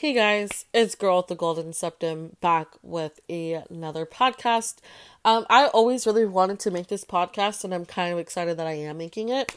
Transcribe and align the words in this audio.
Hey 0.00 0.14
guys, 0.14 0.64
it's 0.72 0.94
Girl 0.94 1.18
with 1.18 1.26
the 1.26 1.34
Golden 1.34 1.74
Septum 1.74 2.38
back 2.40 2.68
with 2.82 3.20
a, 3.28 3.62
another 3.68 4.06
podcast. 4.06 4.76
Um, 5.26 5.44
I 5.50 5.66
always 5.66 6.06
really 6.06 6.24
wanted 6.24 6.58
to 6.60 6.70
make 6.70 6.86
this 6.86 7.04
podcast, 7.04 7.64
and 7.64 7.74
I'm 7.74 7.84
kind 7.84 8.10
of 8.10 8.18
excited 8.18 8.56
that 8.56 8.66
I 8.66 8.72
am 8.72 8.96
making 8.96 9.28
it. 9.28 9.54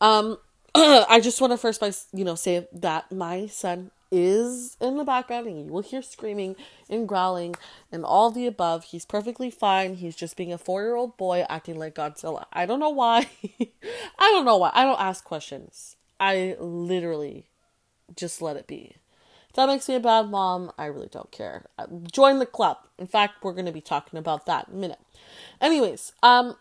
Um, 0.00 0.38
I 0.74 1.20
just 1.22 1.38
want 1.38 1.52
to 1.52 1.58
first, 1.58 1.82
by 1.82 1.92
you 2.14 2.24
know, 2.24 2.34
say 2.34 2.66
that 2.72 3.12
my 3.12 3.46
son 3.46 3.90
is 4.10 4.78
in 4.80 4.96
the 4.96 5.04
background, 5.04 5.48
and 5.48 5.66
you 5.66 5.70
will 5.70 5.82
hear 5.82 6.00
screaming 6.00 6.56
and 6.88 7.06
growling 7.06 7.54
and 7.92 8.06
all 8.06 8.30
the 8.30 8.46
above. 8.46 8.84
He's 8.84 9.04
perfectly 9.04 9.50
fine. 9.50 9.96
He's 9.96 10.16
just 10.16 10.34
being 10.34 10.54
a 10.54 10.56
four-year-old 10.56 11.18
boy 11.18 11.44
acting 11.50 11.78
like 11.78 11.94
Godzilla. 11.94 12.46
I 12.54 12.64
don't 12.64 12.80
know 12.80 12.88
why. 12.88 13.28
I 13.60 14.30
don't 14.32 14.46
know 14.46 14.56
why. 14.56 14.70
I 14.72 14.84
don't 14.84 14.98
ask 14.98 15.22
questions. 15.24 15.96
I 16.18 16.56
literally 16.58 17.44
just 18.16 18.40
let 18.40 18.56
it 18.56 18.66
be. 18.66 18.96
If 19.54 19.56
that 19.58 19.68
makes 19.68 19.88
me 19.88 19.94
a 19.94 20.00
bad 20.00 20.30
mom, 20.30 20.72
I 20.76 20.86
really 20.86 21.06
don't 21.06 21.30
care. 21.30 21.66
Uh, 21.78 21.86
join 22.10 22.40
the 22.40 22.44
club. 22.44 22.76
In 22.98 23.06
fact, 23.06 23.44
we're 23.44 23.52
going 23.52 23.66
to 23.66 23.70
be 23.70 23.80
talking 23.80 24.18
about 24.18 24.46
that 24.46 24.66
in 24.66 24.74
a 24.74 24.78
minute. 24.78 24.98
Anyways, 25.60 26.10
um, 26.24 26.56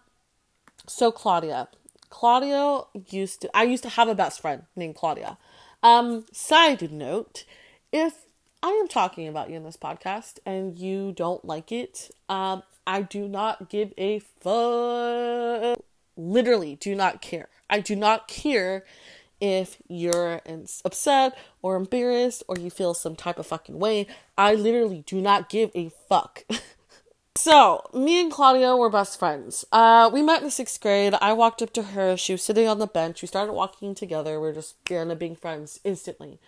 so 0.85 1.11
Claudia. 1.11 1.69
Claudia 2.11 2.81
used 3.09 3.41
to, 3.41 3.49
I 3.57 3.63
used 3.63 3.81
to 3.81 3.89
have 3.89 4.07
a 4.09 4.13
best 4.13 4.41
friend 4.41 4.65
named 4.75 4.93
Claudia. 4.93 5.39
Um, 5.81 6.25
side 6.31 6.91
note, 6.91 7.45
if 7.91 8.27
I 8.61 8.69
am 8.69 8.87
talking 8.87 9.27
about 9.27 9.49
you 9.49 9.55
in 9.55 9.63
this 9.63 9.75
podcast 9.75 10.37
and 10.45 10.77
you 10.77 11.13
don't 11.13 11.43
like 11.43 11.71
it, 11.71 12.11
um, 12.29 12.61
I 12.85 13.01
do 13.01 13.27
not 13.27 13.69
give 13.69 13.91
a 13.97 14.19
fuck. 14.19 15.79
Literally, 16.15 16.75
do 16.75 16.93
not 16.93 17.23
care. 17.23 17.47
I 17.71 17.79
do 17.79 17.95
not 17.95 18.27
care 18.27 18.83
if 19.43 19.75
you're 19.89 20.39
upset 20.85 21.37
or 21.61 21.75
embarrassed 21.75 22.43
or 22.47 22.57
you 22.57 22.69
feel 22.69 22.93
some 22.93 23.13
type 23.13 23.37
of 23.37 23.45
fucking 23.45 23.77
way. 23.77 24.07
I 24.37 24.55
literally 24.55 25.03
do 25.05 25.19
not 25.19 25.49
give 25.49 25.69
a 25.75 25.91
fuck. 26.07 26.45
so, 27.35 27.83
me 27.93 28.21
and 28.21 28.31
Claudia 28.31 28.77
were 28.77 28.89
best 28.89 29.19
friends. 29.19 29.65
Uh, 29.69 30.09
we 30.13 30.21
met 30.21 30.43
in 30.43 30.49
sixth 30.49 30.79
grade. 30.79 31.13
I 31.19 31.33
walked 31.33 31.61
up 31.61 31.73
to 31.73 31.83
her. 31.83 32.15
She 32.15 32.31
was 32.31 32.41
sitting 32.41 32.69
on 32.69 32.79
the 32.79 32.87
bench. 32.87 33.21
We 33.21 33.27
started 33.27 33.51
walking 33.51 33.93
together. 33.95 34.39
We 34.39 34.47
are 34.47 34.53
just 34.53 34.75
ended 34.89 35.11
up 35.11 35.19
being 35.19 35.35
friends 35.35 35.81
instantly. 35.83 36.39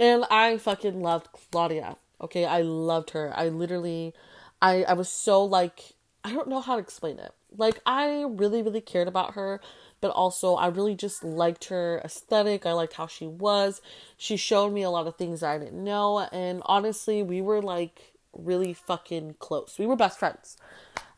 And 0.00 0.24
I 0.30 0.56
fucking 0.56 1.02
loved 1.02 1.28
Claudia. 1.32 1.96
Okay, 2.18 2.46
I 2.46 2.62
loved 2.62 3.10
her. 3.10 3.30
I 3.36 3.48
literally, 3.50 4.14
I, 4.62 4.84
I 4.84 4.94
was 4.94 5.10
so 5.10 5.44
like, 5.44 5.92
I 6.24 6.32
don't 6.32 6.48
know 6.48 6.60
how 6.60 6.76
to 6.76 6.80
explain 6.80 7.18
it. 7.18 7.32
Like, 7.54 7.82
I 7.84 8.24
really, 8.26 8.62
really 8.62 8.80
cared 8.80 9.06
about 9.06 9.34
her 9.34 9.60
but 10.02 10.10
also 10.10 10.56
I 10.56 10.66
really 10.66 10.94
just 10.94 11.24
liked 11.24 11.66
her 11.66 12.02
aesthetic. 12.04 12.66
I 12.66 12.72
liked 12.72 12.94
how 12.94 13.06
she 13.06 13.26
was. 13.26 13.80
She 14.18 14.36
showed 14.36 14.74
me 14.74 14.82
a 14.82 14.90
lot 14.90 15.06
of 15.06 15.16
things 15.16 15.42
I 15.42 15.56
didn't 15.56 15.82
know, 15.82 16.18
and 16.30 16.60
honestly, 16.66 17.22
we 17.22 17.40
were 17.40 17.62
like 17.62 18.12
really 18.34 18.74
fucking 18.74 19.36
close. 19.38 19.76
We 19.78 19.86
were 19.86 19.96
best 19.96 20.18
friends. 20.18 20.58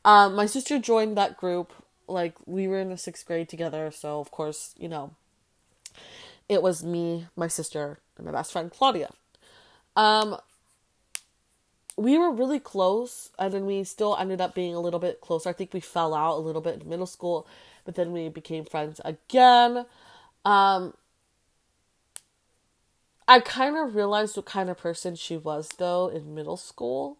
Um, 0.04 0.34
my 0.34 0.46
sister 0.46 0.78
joined 0.78 1.16
that 1.16 1.36
group. 1.36 1.72
Like 2.06 2.34
we 2.46 2.68
were 2.68 2.78
in 2.78 2.90
the 2.90 2.98
sixth 2.98 3.26
grade 3.26 3.48
together, 3.48 3.90
so 3.90 4.20
of 4.20 4.30
course, 4.30 4.74
you 4.78 4.88
know, 4.88 5.14
it 6.48 6.62
was 6.62 6.84
me, 6.84 7.26
my 7.34 7.48
sister, 7.48 7.98
and 8.18 8.26
my 8.26 8.32
best 8.32 8.52
friend 8.52 8.70
Claudia. 8.70 9.10
Um, 9.96 10.36
we 11.96 12.18
were 12.18 12.30
really 12.30 12.60
close, 12.60 13.30
and 13.38 13.54
then 13.54 13.64
we 13.64 13.82
still 13.84 14.14
ended 14.18 14.42
up 14.42 14.54
being 14.54 14.74
a 14.74 14.80
little 14.80 15.00
bit 15.00 15.22
closer. 15.22 15.48
I 15.48 15.54
think 15.54 15.72
we 15.72 15.80
fell 15.80 16.12
out 16.12 16.36
a 16.36 16.40
little 16.42 16.60
bit 16.60 16.82
in 16.82 16.88
middle 16.88 17.06
school 17.06 17.46
but 17.84 17.94
then 17.94 18.12
we 18.12 18.28
became 18.28 18.64
friends 18.64 19.00
again. 19.04 19.86
Um, 20.44 20.94
I 23.26 23.40
kind 23.40 23.76
of 23.76 23.94
realized 23.94 24.36
what 24.36 24.46
kind 24.46 24.68
of 24.68 24.76
person 24.76 25.14
she 25.14 25.36
was 25.36 25.68
though 25.78 26.08
in 26.08 26.34
middle 26.34 26.56
school. 26.56 27.18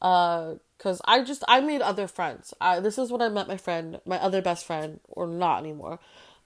Uh, 0.00 0.54
cause 0.78 1.00
I 1.04 1.22
just 1.22 1.44
I 1.48 1.60
made 1.60 1.80
other 1.80 2.06
friends. 2.06 2.54
I 2.60 2.80
this 2.80 2.98
is 2.98 3.10
when 3.10 3.22
I 3.22 3.28
met 3.28 3.48
my 3.48 3.56
friend, 3.56 4.00
my 4.04 4.18
other 4.18 4.42
best 4.42 4.64
friend, 4.64 5.00
or 5.08 5.26
not 5.26 5.60
anymore, 5.60 5.98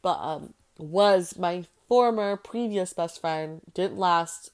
but 0.02 0.18
um, 0.20 0.54
was 0.78 1.38
my 1.38 1.64
former 1.88 2.36
previous 2.36 2.92
best 2.92 3.20
friend. 3.20 3.60
Didn't 3.74 3.98
last 3.98 4.50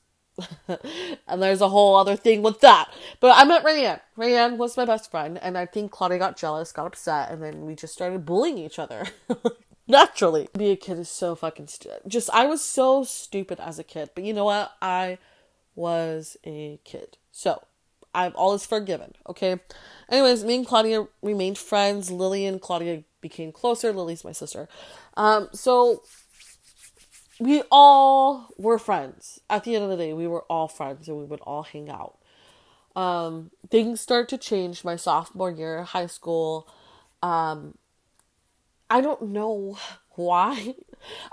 and 1.27 1.43
there's 1.43 1.61
a 1.61 1.69
whole 1.69 1.97
other 1.97 2.17
thing 2.17 2.43
with 2.43 2.61
that. 2.61 2.93
But 3.21 3.37
I 3.37 3.45
met 3.45 3.65
Rayanne. 3.65 4.01
Rayanne 4.17 4.57
was 4.57 4.77
my 4.77 4.85
best 4.85 5.11
friend, 5.11 5.39
and 5.43 5.57
I 5.59 5.67
think 5.67 5.91
Claudia 5.93 6.19
got 6.19 6.37
jealous, 6.37 6.73
got 6.73 6.87
upset, 6.87 7.31
and 7.31 7.43
then 7.43 7.67
we 7.67 7.75
just 7.75 7.93
started 7.93 8.25
bullying 8.25 8.59
each 8.59 8.79
other. 8.79 9.07
Naturally. 9.89 10.49
Be 10.57 10.71
a 10.71 10.77
kid 10.77 10.99
is 10.99 11.11
so 11.11 11.35
fucking 11.35 11.67
stupid. 11.67 12.01
Just, 12.07 12.31
I 12.31 12.47
was 12.47 12.65
so 12.65 13.05
stupid 13.05 13.61
as 13.61 13.79
a 13.79 13.85
kid. 13.85 14.11
But 14.15 14.25
you 14.25 14.33
know 14.33 14.45
what? 14.45 14.73
I 14.81 15.19
was 15.75 16.37
a 16.45 16.81
kid. 16.85 17.19
So, 17.31 17.63
I'm 18.15 18.33
all 18.35 18.55
is 18.55 18.67
forgiven, 18.67 19.15
okay? 19.29 19.59
Anyways, 20.09 20.45
me 20.45 20.57
and 20.57 20.67
Claudia 20.67 21.07
remained 21.23 21.59
friends. 21.59 22.11
Lily 22.11 22.47
and 22.47 22.61
Claudia 22.61 23.05
became 23.21 23.53
closer. 23.53 23.93
Lily's 23.93 24.25
my 24.25 24.33
sister. 24.33 24.69
Um, 25.17 25.49
so 25.53 26.03
we 27.43 27.65
all 27.73 28.51
were 28.57 28.79
friends. 28.79 29.41
At 29.51 29.65
the 29.65 29.75
end 29.75 29.83
of 29.83 29.91
the 29.91 29.97
day, 29.97 30.13
we 30.13 30.29
were 30.29 30.43
all 30.43 30.69
friends 30.69 31.09
and 31.09 31.19
we 31.19 31.25
would 31.25 31.41
all 31.41 31.65
hang 31.65 31.91
out. 31.91 32.17
Um, 32.95 33.51
things 33.69 34.01
start 34.01 34.29
to 34.29 34.39
change 34.39 34.85
my 34.85 34.95
sophomore 34.95 35.51
year 35.51 35.79
of 35.79 35.89
high 35.89 36.07
school. 36.07 36.69
Um, 37.21 37.77
I 38.89 39.01
don't 39.01 39.31
know 39.31 39.77
why. 40.11 40.77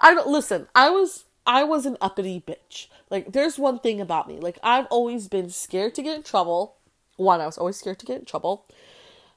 I 0.02 0.16
don't 0.16 0.28
listen. 0.30 0.68
I 0.74 0.90
was 0.90 1.26
I 1.46 1.64
was 1.64 1.86
an 1.86 1.96
uppity 2.02 2.44
bitch. 2.48 2.88
Like 3.12 3.32
there's 3.34 3.60
one 3.60 3.78
thing 3.78 4.02
about 4.02 4.28
me. 4.28 4.40
Like 4.40 4.58
I've 4.64 4.88
always 4.88 5.28
been 5.28 5.52
scared 5.52 5.94
to 5.94 6.02
get 6.02 6.16
in 6.16 6.24
trouble. 6.24 6.78
One, 7.18 7.40
I 7.40 7.46
was 7.46 7.60
always 7.60 7.78
scared 7.78 8.00
to 8.00 8.08
get 8.08 8.18
in 8.18 8.26
trouble. 8.26 8.66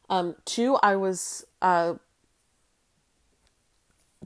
Um, 0.09 0.37
two, 0.47 0.77
I 0.77 0.97
was 0.97 1.45
uh 1.61 1.95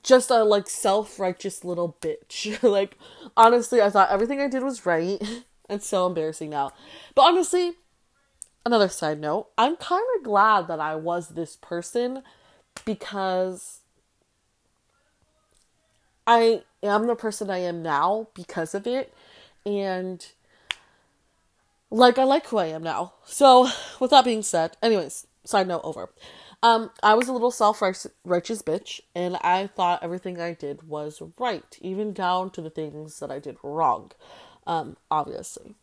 just 0.06 0.30
a 0.30 0.44
like 0.44 0.68
self-righteous 0.68 1.64
little 1.64 1.96
bitch. 2.00 2.62
like 2.62 2.96
honestly, 3.36 3.82
I 3.82 3.90
thought 3.90 4.10
everything 4.10 4.40
I 4.40 4.48
did 4.48 4.62
was 4.62 4.86
right. 4.86 5.20
it's 5.68 5.86
so 5.86 6.06
embarrassing 6.06 6.50
now. 6.50 6.72
But 7.14 7.22
honestly, 7.22 7.72
another 8.64 8.88
side 8.88 9.20
note, 9.20 9.48
I'm 9.58 9.76
kind 9.76 10.04
of 10.16 10.24
glad 10.24 10.68
that 10.68 10.80
I 10.80 10.94
was 10.94 11.30
this 11.30 11.56
person 11.56 12.22
because 12.84 13.80
I 16.26 16.62
am 16.82 17.06
the 17.06 17.16
person 17.16 17.50
I 17.50 17.58
am 17.58 17.82
now 17.82 18.28
because 18.34 18.74
of 18.74 18.86
it 18.86 19.12
and 19.64 20.24
like 21.90 22.18
I 22.18 22.24
like 22.24 22.46
who 22.46 22.58
I 22.58 22.66
am 22.66 22.82
now. 22.82 23.14
So, 23.24 23.68
with 24.00 24.10
that 24.10 24.24
being 24.24 24.42
said, 24.42 24.76
anyways, 24.82 25.26
side 25.44 25.68
note 25.68 25.82
over. 25.84 26.10
Um, 26.66 26.90
I 27.00 27.14
was 27.14 27.28
a 27.28 27.32
little 27.32 27.52
self 27.52 27.80
righteous 27.80 28.60
bitch, 28.60 29.00
and 29.14 29.36
I 29.36 29.68
thought 29.68 30.02
everything 30.02 30.40
I 30.40 30.52
did 30.52 30.88
was 30.88 31.22
right, 31.38 31.78
even 31.80 32.12
down 32.12 32.50
to 32.50 32.60
the 32.60 32.70
things 32.70 33.20
that 33.20 33.30
I 33.30 33.38
did 33.38 33.56
wrong, 33.62 34.10
um, 34.66 34.96
obviously. 35.08 35.76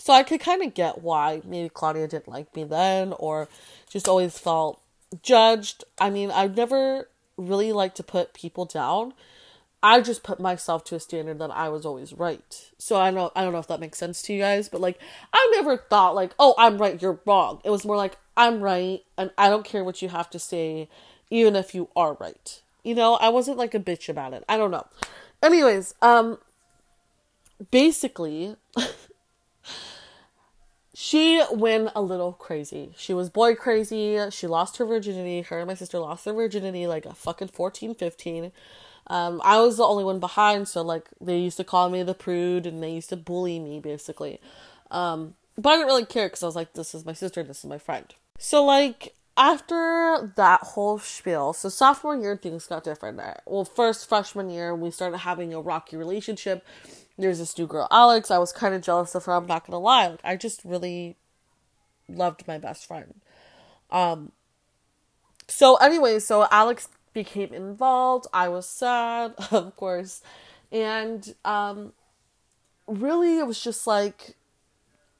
So 0.00 0.12
I 0.12 0.24
could 0.24 0.40
kind 0.40 0.64
of 0.64 0.74
get 0.74 1.02
why 1.02 1.42
maybe 1.44 1.68
Claudia 1.68 2.08
didn't 2.08 2.26
like 2.26 2.52
me 2.56 2.64
then, 2.64 3.12
or 3.12 3.48
just 3.88 4.08
always 4.08 4.36
felt 4.36 4.80
judged. 5.22 5.84
I 6.00 6.10
mean, 6.10 6.32
I've 6.32 6.56
never 6.56 7.08
really 7.36 7.70
liked 7.70 7.96
to 7.98 8.02
put 8.02 8.34
people 8.34 8.64
down. 8.64 9.14
I 9.84 10.00
just 10.00 10.24
put 10.24 10.40
myself 10.40 10.82
to 10.86 10.96
a 10.96 11.00
standard 11.00 11.38
that 11.38 11.52
I 11.52 11.68
was 11.68 11.86
always 11.86 12.12
right. 12.12 12.70
So 12.78 12.96
I 12.96 13.12
don't 13.12 13.32
I 13.36 13.44
don't 13.44 13.52
know 13.52 13.60
if 13.60 13.68
that 13.68 13.78
makes 13.78 13.98
sense 13.98 14.20
to 14.22 14.32
you 14.32 14.40
guys, 14.40 14.68
but 14.68 14.80
like 14.80 14.98
I 15.32 15.48
never 15.54 15.76
thought 15.76 16.16
like, 16.16 16.34
"Oh, 16.40 16.56
I'm 16.58 16.78
right, 16.78 17.00
you're 17.00 17.20
wrong." 17.24 17.60
It 17.64 17.70
was 17.70 17.84
more 17.84 17.96
like, 17.96 18.16
"I'm 18.40 18.60
right 18.60 19.02
and 19.16 19.30
I 19.36 19.48
don't 19.48 19.64
care 19.64 19.84
what 19.84 20.02
you 20.02 20.08
have 20.08 20.30
to 20.30 20.38
say 20.38 20.88
even 21.30 21.56
if 21.56 21.74
you 21.74 21.88
are 21.94 22.14
right." 22.14 22.60
You 22.82 22.94
know, 22.94 23.14
I 23.14 23.28
wasn't 23.28 23.58
like 23.58 23.74
a 23.74 23.80
bitch 23.80 24.08
about 24.08 24.32
it. 24.32 24.44
I 24.48 24.56
don't 24.56 24.70
know. 24.70 24.86
Anyways, 25.42 25.94
um 26.02 26.38
basically 27.70 28.56
she 30.94 31.42
went 31.52 31.90
a 31.94 32.02
little 32.02 32.32
crazy. 32.32 32.94
She 32.96 33.14
was 33.14 33.28
boy 33.28 33.54
crazy. 33.54 34.18
She 34.30 34.46
lost 34.46 34.78
her 34.78 34.86
virginity. 34.86 35.42
Her 35.42 35.58
and 35.58 35.68
my 35.68 35.74
sister 35.74 35.98
lost 35.98 36.24
their 36.24 36.34
virginity 36.34 36.86
like 36.86 37.06
a 37.06 37.14
fucking 37.14 37.48
14, 37.48 37.94
15 37.94 38.52
um, 39.10 39.40
I 39.42 39.60
was 39.60 39.76
the 39.76 39.82
only 39.82 40.04
one 40.04 40.20
behind, 40.20 40.68
so 40.68 40.82
like 40.82 41.08
they 41.20 41.36
used 41.36 41.56
to 41.56 41.64
call 41.64 41.90
me 41.90 42.04
the 42.04 42.14
prude 42.14 42.64
and 42.64 42.80
they 42.80 42.92
used 42.92 43.08
to 43.08 43.16
bully 43.16 43.58
me 43.58 43.80
basically. 43.80 44.40
Um, 44.92 45.34
but 45.58 45.70
I 45.70 45.74
didn't 45.74 45.88
really 45.88 46.06
care 46.06 46.28
because 46.28 46.44
I 46.44 46.46
was 46.46 46.54
like, 46.54 46.74
this 46.74 46.94
is 46.94 47.04
my 47.04 47.12
sister, 47.12 47.42
this 47.42 47.58
is 47.58 47.64
my 47.64 47.78
friend. 47.78 48.14
So 48.42 48.64
like 48.64 49.14
after 49.36 50.32
that 50.36 50.62
whole 50.62 50.98
spiel, 50.98 51.52
so 51.52 51.68
sophomore 51.68 52.16
year 52.16 52.38
things 52.38 52.66
got 52.66 52.84
different. 52.84 53.20
Well, 53.44 53.66
first 53.66 54.08
freshman 54.08 54.48
year 54.48 54.74
we 54.74 54.90
started 54.90 55.18
having 55.18 55.52
a 55.52 55.60
rocky 55.60 55.98
relationship. 55.98 56.66
There's 57.18 57.38
this 57.38 57.56
new 57.58 57.66
girl, 57.66 57.86
Alex. 57.90 58.30
I 58.30 58.38
was 58.38 58.50
kind 58.50 58.74
of 58.74 58.80
jealous 58.80 59.14
of 59.14 59.26
her. 59.26 59.34
I'm 59.34 59.46
not 59.46 59.66
gonna 59.66 59.78
lie. 59.78 60.08
Like 60.08 60.20
I 60.24 60.36
just 60.36 60.64
really 60.64 61.16
loved 62.08 62.48
my 62.48 62.56
best 62.56 62.86
friend. 62.86 63.20
Um. 63.90 64.32
So 65.46 65.76
anyway, 65.76 66.18
so 66.18 66.48
Alex 66.50 66.88
became 67.12 67.52
involved. 67.52 68.26
I 68.32 68.48
was 68.48 68.66
sad, 68.66 69.34
of 69.50 69.76
course. 69.76 70.22
And 70.72 71.34
um, 71.44 71.92
really 72.86 73.38
it 73.38 73.46
was 73.46 73.62
just 73.62 73.86
like 73.86 74.34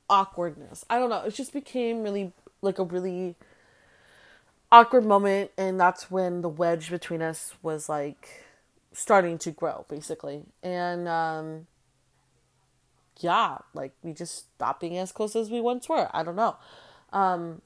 awkwardness. 0.09 0.87
I 0.89 0.99
don't 0.99 1.11
know. 1.11 1.23
It 1.25 1.35
just 1.35 1.53
became 1.53 2.03
really 2.03 2.33
like 2.63 2.79
a 2.79 2.85
really 2.85 3.37
awkward 4.73 5.05
moment 5.05 5.51
and 5.59 5.81
that's 5.81 6.11
when 6.11 6.43
the 6.43 6.49
wedge 6.49 6.91
between 6.91 7.23
us 7.23 7.55
was 7.63 7.89
like 7.89 8.45
starting 8.93 9.39
to 9.39 9.51
grow 9.51 9.85
basically. 9.89 10.43
And 10.63 11.09
um 11.09 11.67
yeah, 13.19 13.59
like 13.75 13.93
we 14.03 14.13
just 14.13 14.55
stopped 14.55 14.81
being 14.81 14.97
as 14.97 15.13
close 15.13 15.37
as 15.37 15.51
we 15.51 15.61
once 15.61 15.89
were. 15.89 16.09
I 16.13 16.23
don't 16.23 16.37
know. 16.37 16.57
Um 17.13 17.63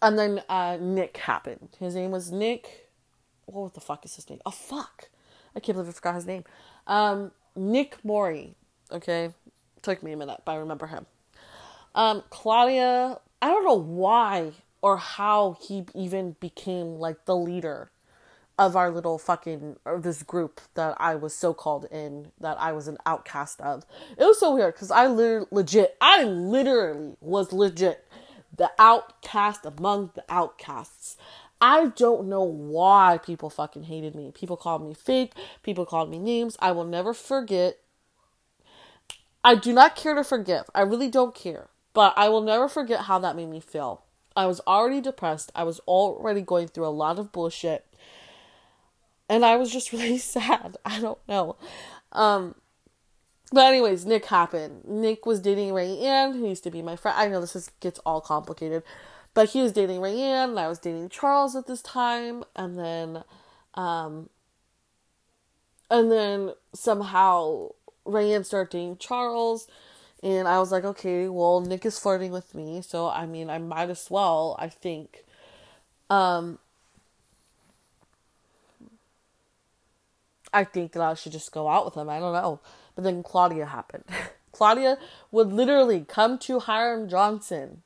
and 0.00 0.18
then 0.18 0.42
uh 0.48 0.78
Nick 0.80 1.16
happened. 1.18 1.70
His 1.78 1.94
name 1.94 2.10
was 2.10 2.30
Nick 2.32 2.88
what 3.46 3.74
the 3.74 3.80
fuck 3.80 4.04
is 4.04 4.14
his 4.14 4.30
name? 4.30 4.40
Oh 4.46 4.50
fuck. 4.52 5.08
I 5.56 5.60
can't 5.60 5.76
believe 5.76 5.88
I 5.88 5.92
forgot 5.92 6.14
his 6.14 6.26
name. 6.26 6.44
Um 6.86 7.32
Nick 7.56 8.04
Mori. 8.04 8.54
Okay. 8.92 9.30
Took 9.82 10.02
me 10.02 10.12
a 10.12 10.16
minute, 10.16 10.42
but 10.44 10.52
I 10.52 10.56
remember 10.56 10.86
him. 10.86 11.06
Um, 11.94 12.22
Claudia, 12.30 13.18
I 13.42 13.48
don't 13.48 13.64
know 13.64 13.74
why 13.74 14.52
or 14.82 14.96
how 14.96 15.56
he 15.60 15.84
even 15.94 16.36
became 16.40 16.98
like 16.98 17.24
the 17.24 17.36
leader 17.36 17.90
of 18.58 18.76
our 18.76 18.90
little 18.90 19.18
fucking 19.18 19.76
or 19.86 19.98
this 19.98 20.22
group 20.22 20.60
that 20.74 20.94
I 21.00 21.14
was 21.14 21.34
so 21.34 21.54
called 21.54 21.86
in 21.90 22.32
that 22.38 22.60
I 22.60 22.72
was 22.72 22.88
an 22.88 22.98
outcast 23.06 23.58
of. 23.62 23.86
It 24.18 24.24
was 24.24 24.38
so 24.38 24.54
weird 24.54 24.74
because 24.74 24.90
I 24.90 25.06
literally 25.06 25.46
legit 25.50 25.96
I 26.00 26.24
literally 26.24 27.16
was 27.22 27.54
legit 27.54 28.06
the 28.54 28.70
outcast 28.78 29.64
among 29.64 30.10
the 30.14 30.24
outcasts. 30.28 31.16
I 31.62 31.86
don't 31.86 32.28
know 32.28 32.42
why 32.42 33.18
people 33.24 33.48
fucking 33.48 33.84
hated 33.84 34.14
me. 34.14 34.30
People 34.34 34.58
called 34.58 34.86
me 34.86 34.92
fake. 34.92 35.32
People 35.62 35.86
called 35.86 36.10
me 36.10 36.18
names. 36.18 36.58
I 36.60 36.72
will 36.72 36.84
never 36.84 37.14
forget. 37.14 37.78
I 39.42 39.54
do 39.54 39.72
not 39.72 39.96
care 39.96 40.14
to 40.14 40.22
forgive. 40.22 40.64
I 40.74 40.82
really 40.82 41.08
don't 41.08 41.34
care. 41.34 41.69
But 41.92 42.14
I 42.16 42.28
will 42.28 42.40
never 42.40 42.68
forget 42.68 43.02
how 43.02 43.18
that 43.18 43.36
made 43.36 43.48
me 43.48 43.60
feel. 43.60 44.02
I 44.36 44.46
was 44.46 44.60
already 44.66 45.00
depressed. 45.00 45.50
I 45.54 45.64
was 45.64 45.80
already 45.80 46.40
going 46.40 46.68
through 46.68 46.86
a 46.86 46.88
lot 46.88 47.18
of 47.18 47.32
bullshit. 47.32 47.84
And 49.28 49.44
I 49.44 49.56
was 49.56 49.72
just 49.72 49.92
really 49.92 50.18
sad. 50.18 50.76
I 50.84 51.00
don't 51.00 51.18
know. 51.28 51.56
Um 52.12 52.54
but 53.52 53.66
anyways, 53.66 54.06
Nick 54.06 54.26
happened. 54.26 54.84
Nick 54.86 55.26
was 55.26 55.40
dating 55.40 55.70
Rayanne, 55.70 56.34
who 56.38 56.48
used 56.48 56.62
to 56.62 56.70
be 56.70 56.82
my 56.82 56.94
friend. 56.94 57.18
I 57.18 57.26
know 57.26 57.40
this 57.40 57.56
is, 57.56 57.70
gets 57.80 57.98
all 58.06 58.20
complicated. 58.20 58.84
But 59.34 59.50
he 59.50 59.60
was 59.60 59.72
dating 59.72 60.00
Rayanne, 60.00 60.50
and 60.50 60.60
I 60.60 60.68
was 60.68 60.78
dating 60.78 61.08
Charles 61.08 61.56
at 61.56 61.66
this 61.66 61.82
time, 61.82 62.44
and 62.56 62.78
then 62.78 63.24
um 63.74 64.28
and 65.90 66.10
then 66.10 66.52
somehow 66.74 67.70
Rayanne 68.06 68.44
started 68.44 68.70
dating 68.70 68.98
Charles 68.98 69.66
and 70.22 70.46
I 70.46 70.58
was 70.58 70.70
like, 70.70 70.84
okay, 70.84 71.28
well, 71.28 71.60
Nick 71.60 71.86
is 71.86 71.98
flirting 71.98 72.30
with 72.32 72.54
me, 72.54 72.82
so 72.82 73.08
I 73.08 73.26
mean, 73.26 73.48
I 73.48 73.58
might 73.58 73.90
as 73.90 74.10
well, 74.10 74.56
I 74.58 74.68
think. 74.68 75.24
Um, 76.10 76.58
I 80.52 80.64
think 80.64 80.92
that 80.92 81.02
I 81.02 81.14
should 81.14 81.32
just 81.32 81.52
go 81.52 81.68
out 81.68 81.84
with 81.84 81.94
him. 81.94 82.08
I 82.08 82.18
don't 82.18 82.32
know. 82.32 82.60
But 82.94 83.04
then 83.04 83.22
Claudia 83.22 83.66
happened. 83.66 84.04
Claudia 84.52 84.98
would 85.30 85.52
literally 85.52 86.04
come 86.06 86.38
to 86.40 86.58
Hiram 86.58 87.08
Johnson 87.08 87.82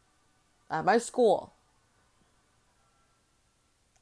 at 0.70 0.84
my 0.84 0.98
school. 0.98 1.52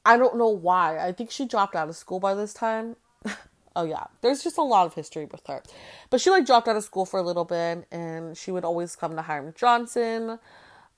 I 0.05 0.17
don't 0.17 0.37
know 0.37 0.49
why. 0.49 0.97
I 0.97 1.11
think 1.11 1.29
she 1.31 1.45
dropped 1.45 1.75
out 1.75 1.89
of 1.89 1.95
school 1.95 2.19
by 2.19 2.33
this 2.33 2.53
time. 2.53 2.95
oh 3.75 3.83
yeah, 3.83 4.05
there's 4.21 4.43
just 4.43 4.57
a 4.57 4.61
lot 4.61 4.85
of 4.85 4.93
history 4.93 5.25
with 5.25 5.45
her. 5.47 5.63
But 6.09 6.21
she 6.21 6.29
like 6.29 6.45
dropped 6.45 6.67
out 6.67 6.75
of 6.75 6.83
school 6.83 7.05
for 7.05 7.19
a 7.19 7.23
little 7.23 7.45
bit 7.45 7.85
and 7.91 8.37
she 8.37 8.51
would 8.51 8.65
always 8.65 8.95
come 8.95 9.15
to 9.15 9.21
Hiram 9.21 9.53
Johnson. 9.55 10.39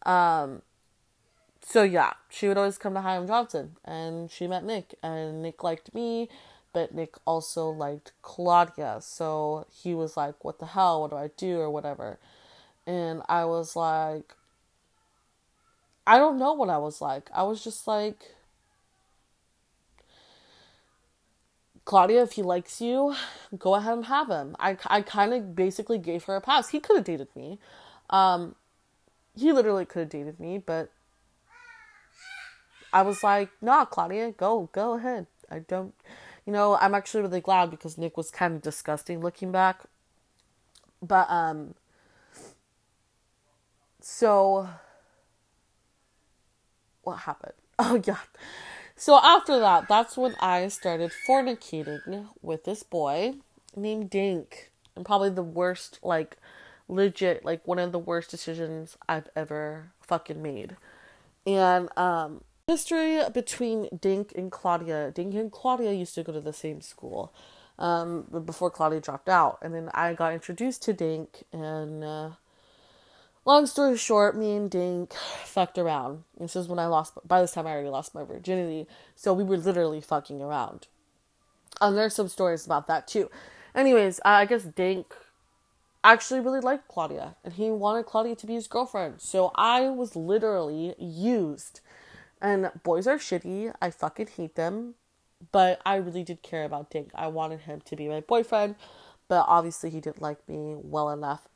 Um 0.05 0.61
so 1.61 1.83
yeah, 1.83 2.13
she 2.29 2.47
would 2.47 2.57
always 2.57 2.77
come 2.77 2.93
to 2.93 3.01
Hiram 3.01 3.27
Johnson 3.27 3.77
and 3.83 4.29
she 4.29 4.47
met 4.47 4.63
Nick 4.63 4.95
and 5.01 5.41
Nick 5.41 5.63
liked 5.63 5.93
me, 5.93 6.29
but 6.73 6.93
Nick 6.93 7.15
also 7.25 7.69
liked 7.69 8.11
Claudia. 8.21 8.97
So 9.01 9.65
he 9.71 9.95
was 9.95 10.15
like, 10.17 10.43
What 10.43 10.59
the 10.59 10.67
hell, 10.67 11.01
what 11.01 11.11
do 11.11 11.17
I 11.17 11.29
do 11.35 11.59
or 11.59 11.69
whatever? 11.69 12.19
And 12.85 13.21
I 13.27 13.45
was 13.45 13.75
like 13.75 14.35
I 16.07 16.17
don't 16.17 16.37
know 16.37 16.53
what 16.53 16.69
I 16.69 16.77
was 16.77 17.01
like. 17.01 17.29
I 17.33 17.43
was 17.43 17.63
just 17.63 17.87
like 17.87 18.35
Claudia, 21.85 22.23
if 22.23 22.33
he 22.33 22.41
likes 22.41 22.81
you, 22.81 23.15
go 23.57 23.75
ahead 23.75 23.93
and 23.93 24.05
have 24.05 24.27
him. 24.29 24.55
I, 24.59 24.77
I 24.87 25.01
kind 25.01 25.33
of 25.33 25.55
basically 25.55 25.99
gave 25.99 26.23
her 26.25 26.35
a 26.35 26.41
pass. 26.41 26.69
He 26.69 26.79
could 26.79 26.95
have 26.95 27.05
dated 27.05 27.27
me. 27.35 27.59
Um, 28.09 28.55
he 29.35 29.51
literally 29.53 29.85
could 29.85 29.99
have 29.99 30.09
dated 30.09 30.39
me, 30.39 30.57
but 30.57 30.91
I 32.91 33.03
was 33.03 33.23
like, 33.23 33.49
nah, 33.61 33.85
Claudia, 33.85 34.31
go, 34.31 34.69
go 34.71 34.93
ahead. 34.93 35.27
I 35.51 35.59
don't, 35.59 35.93
you 36.45 36.53
know, 36.53 36.75
I'm 36.77 36.95
actually 36.95 37.21
really 37.21 37.41
glad 37.41 37.69
because 37.69 37.97
Nick 37.97 38.17
was 38.17 38.31
kind 38.31 38.55
of 38.55 38.61
disgusting 38.61 39.21
looking 39.21 39.51
back. 39.51 39.83
But, 41.01 41.29
um, 41.29 41.75
so 44.01 44.67
what 47.03 47.19
happened? 47.19 47.53
Oh, 47.77 48.01
yeah. 48.05 48.15
So 49.05 49.19
after 49.21 49.59
that, 49.59 49.87
that's 49.87 50.17
when 50.17 50.33
I 50.39 50.67
started 50.67 51.11
fornicating 51.29 52.29
with 52.41 52.63
this 52.63 52.81
boy 52.81 53.35
named 53.75 54.09
Dink. 54.09 54.71
And 54.95 55.05
probably 55.05 55.29
the 55.29 55.43
worst, 55.43 55.99
like, 56.01 56.37
legit, 56.87 57.45
like, 57.45 57.67
one 57.67 57.77
of 57.77 57.91
the 57.91 57.99
worst 57.99 58.31
decisions 58.31 58.97
I've 59.07 59.29
ever 59.35 59.91
fucking 60.01 60.41
made. 60.41 60.75
And, 61.45 61.95
um, 61.95 62.43
history 62.65 63.21
between 63.31 63.89
Dink 64.01 64.33
and 64.35 64.51
Claudia. 64.51 65.11
Dink 65.11 65.35
and 65.35 65.51
Claudia 65.51 65.91
used 65.91 66.15
to 66.15 66.23
go 66.23 66.33
to 66.33 66.41
the 66.41 66.51
same 66.51 66.81
school, 66.81 67.31
um, 67.77 68.23
before 68.43 68.71
Claudia 68.71 69.01
dropped 69.01 69.29
out. 69.29 69.59
And 69.61 69.71
then 69.75 69.91
I 69.93 70.15
got 70.15 70.33
introduced 70.33 70.81
to 70.81 70.93
Dink 70.93 71.43
and, 71.53 72.03
uh, 72.03 72.29
long 73.45 73.67
story 73.67 73.95
short, 73.97 74.35
me 74.35 74.55
and 74.55 74.69
Dink 74.69 75.13
fucked 75.13 75.77
around. 75.77 76.23
This 76.37 76.55
is 76.55 76.67
when 76.67 76.79
I 76.79 76.87
lost, 76.87 77.13
by 77.25 77.41
this 77.41 77.51
time 77.51 77.67
I 77.67 77.71
already 77.71 77.89
lost 77.89 78.15
my 78.15 78.23
virginity. 78.23 78.87
So 79.15 79.33
we 79.33 79.43
were 79.43 79.57
literally 79.57 80.01
fucking 80.01 80.41
around. 80.41 80.87
And 81.79 81.95
there's 81.95 82.15
some 82.15 82.27
stories 82.27 82.65
about 82.65 82.87
that 82.87 83.07
too. 83.07 83.29
Anyways, 83.73 84.19
I 84.25 84.45
guess 84.45 84.63
Dink 84.63 85.13
actually 86.03 86.39
really 86.39 86.59
liked 86.59 86.87
Claudia 86.87 87.35
and 87.43 87.53
he 87.53 87.69
wanted 87.69 88.05
Claudia 88.05 88.35
to 88.35 88.47
be 88.47 88.53
his 88.53 88.67
girlfriend. 88.67 89.21
So 89.21 89.51
I 89.55 89.89
was 89.89 90.15
literally 90.15 90.95
used. 90.97 91.81
And 92.41 92.71
boys 92.83 93.07
are 93.07 93.17
shitty. 93.17 93.73
I 93.81 93.89
fucking 93.91 94.27
hate 94.37 94.55
them. 94.55 94.95
But 95.51 95.81
I 95.85 95.95
really 95.97 96.23
did 96.23 96.41
care 96.41 96.63
about 96.63 96.89
Dink. 96.89 97.11
I 97.13 97.27
wanted 97.27 97.61
him 97.61 97.81
to 97.85 97.95
be 97.95 98.07
my 98.07 98.21
boyfriend. 98.21 98.75
But 99.27 99.45
obviously 99.47 99.89
he 99.89 99.99
didn't 99.99 100.21
like 100.21 100.47
me 100.47 100.75
well 100.77 101.09
enough 101.09 101.47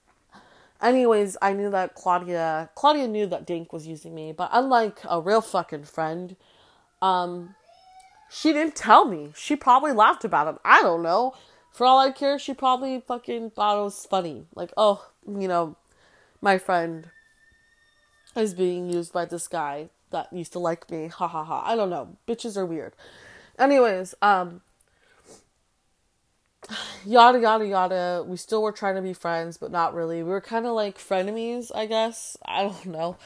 Anyways, 0.81 1.35
I 1.41 1.53
knew 1.53 1.69
that 1.71 1.95
Claudia 1.95 2.69
Claudia 2.75 3.07
knew 3.07 3.27
that 3.27 3.45
Dink 3.45 3.73
was 3.73 3.85
using 3.85 4.15
me, 4.15 4.31
but 4.31 4.49
unlike 4.53 4.99
a 5.09 5.19
real 5.19 5.41
fucking 5.41 5.83
friend, 5.83 6.35
um 7.01 7.55
she 8.31 8.53
didn't 8.53 8.75
tell 8.75 9.05
me. 9.05 9.31
She 9.35 9.55
probably 9.55 9.91
laughed 9.91 10.23
about 10.23 10.53
it. 10.53 10.61
I 10.63 10.81
don't 10.81 11.01
know. 11.01 11.33
For 11.71 11.85
all 11.85 11.99
I 11.99 12.11
care, 12.11 12.37
she 12.37 12.53
probably 12.53 13.01
fucking 13.01 13.51
thought 13.51 13.79
it 13.79 13.83
was 13.83 14.05
funny. 14.05 14.45
Like, 14.55 14.71
oh, 14.77 15.09
you 15.27 15.47
know, 15.47 15.75
my 16.41 16.57
friend 16.57 17.09
is 18.35 18.53
being 18.53 18.89
used 18.91 19.11
by 19.11 19.25
this 19.25 19.47
guy 19.47 19.89
that 20.11 20.31
used 20.31 20.53
to 20.53 20.59
like 20.59 20.89
me. 20.91 21.07
Ha 21.07 21.27
ha 21.27 21.43
ha. 21.43 21.63
I 21.65 21.75
don't 21.75 21.89
know. 21.89 22.17
Bitches 22.27 22.55
are 22.55 22.65
weird. 22.65 22.93
Anyways, 23.57 24.15
um 24.21 24.61
yada 27.05 27.39
yada 27.39 27.65
yada. 27.65 28.23
We 28.25 28.37
still 28.37 28.61
were 28.61 28.71
trying 28.71 28.95
to 28.95 29.01
be 29.01 29.13
friends, 29.13 29.57
but 29.57 29.71
not 29.71 29.93
really. 29.93 30.23
We 30.23 30.29
were 30.29 30.41
kind 30.41 30.65
of 30.65 30.73
like 30.73 30.97
frenemies, 30.97 31.71
I 31.73 31.85
guess. 31.85 32.37
I 32.45 32.63
don't 32.63 32.85
know. 32.97 33.17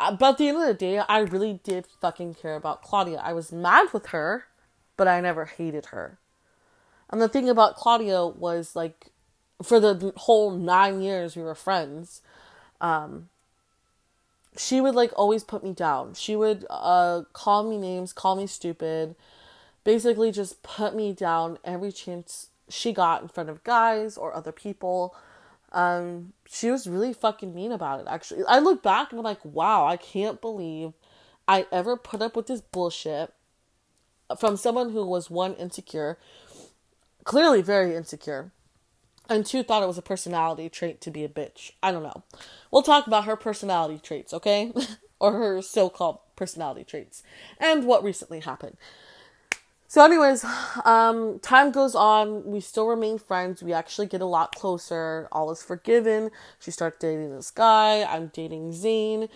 Uh, 0.00 0.14
but 0.14 0.30
at 0.30 0.38
the 0.38 0.48
end 0.48 0.58
of 0.58 0.66
the 0.66 0.74
day, 0.74 0.98
I 0.98 1.20
really 1.20 1.60
did 1.64 1.86
fucking 2.00 2.34
care 2.34 2.54
about 2.54 2.82
Claudia. 2.82 3.20
I 3.22 3.32
was 3.32 3.50
mad 3.50 3.88
with 3.92 4.06
her, 4.06 4.44
but 4.96 5.08
I 5.08 5.20
never 5.20 5.46
hated 5.46 5.86
her. 5.86 6.18
And 7.10 7.20
the 7.20 7.28
thing 7.28 7.48
about 7.48 7.74
Claudia 7.74 8.26
was 8.26 8.76
like, 8.76 9.06
for 9.62 9.80
the 9.80 10.12
whole 10.16 10.52
nine 10.52 11.00
years 11.00 11.34
we 11.34 11.42
were 11.42 11.54
friends, 11.54 12.22
um, 12.80 13.28
she 14.56 14.80
would 14.80 14.94
like 14.94 15.10
always 15.16 15.42
put 15.42 15.64
me 15.64 15.72
down. 15.72 16.14
She 16.14 16.36
would 16.36 16.64
uh, 16.70 17.22
call 17.32 17.68
me 17.68 17.76
names, 17.76 18.12
call 18.12 18.36
me 18.36 18.46
stupid, 18.46 19.16
basically 19.82 20.30
just 20.30 20.62
put 20.62 20.94
me 20.94 21.12
down 21.12 21.58
every 21.64 21.90
chance 21.90 22.50
she 22.68 22.92
got 22.92 23.22
in 23.22 23.28
front 23.28 23.48
of 23.50 23.64
guys 23.64 24.16
or 24.16 24.34
other 24.34 24.52
people. 24.52 25.14
Um, 25.72 26.32
she 26.48 26.70
was 26.70 26.86
really 26.86 27.12
fucking 27.12 27.54
mean 27.54 27.72
about 27.72 28.00
it, 28.00 28.06
actually. 28.08 28.44
I 28.48 28.58
look 28.58 28.82
back 28.82 29.10
and 29.10 29.18
I'm 29.18 29.24
like, 29.24 29.44
wow, 29.44 29.86
I 29.86 29.96
can't 29.96 30.40
believe 30.40 30.92
I 31.46 31.66
ever 31.72 31.96
put 31.96 32.22
up 32.22 32.36
with 32.36 32.46
this 32.46 32.60
bullshit 32.60 33.32
from 34.38 34.56
someone 34.56 34.90
who 34.90 35.06
was 35.06 35.30
one 35.30 35.54
insecure, 35.54 36.18
clearly 37.24 37.62
very 37.62 37.94
insecure, 37.94 38.52
And 39.30 39.44
two 39.44 39.62
thought 39.62 39.82
it 39.82 39.86
was 39.86 39.98
a 39.98 40.02
personality 40.02 40.68
trait 40.68 41.00
to 41.02 41.10
be 41.10 41.24
a 41.24 41.28
bitch. 41.28 41.72
I 41.82 41.92
don't 41.92 42.02
know. 42.02 42.22
We'll 42.70 42.82
talk 42.82 43.06
about 43.06 43.24
her 43.24 43.36
personality 43.36 43.98
traits, 43.98 44.32
okay? 44.32 44.72
or 45.20 45.32
her 45.32 45.62
so 45.62 45.90
called 45.90 46.18
personality 46.36 46.84
traits 46.84 47.22
and 47.58 47.84
what 47.84 48.02
recently 48.04 48.40
happened. 48.40 48.76
So, 49.90 50.04
anyways, 50.04 50.44
um, 50.84 51.40
time 51.40 51.72
goes 51.72 51.94
on. 51.94 52.44
We 52.44 52.60
still 52.60 52.86
remain 52.86 53.18
friends. 53.18 53.62
We 53.62 53.72
actually 53.72 54.06
get 54.06 54.20
a 54.20 54.26
lot 54.26 54.54
closer. 54.54 55.28
All 55.32 55.50
is 55.50 55.62
forgiven. 55.62 56.30
She 56.60 56.70
starts 56.70 56.98
dating 57.00 57.34
this 57.34 57.50
guy. 57.50 58.04
I'm 58.04 58.28
dating 58.28 58.72
Zane. 58.72 59.28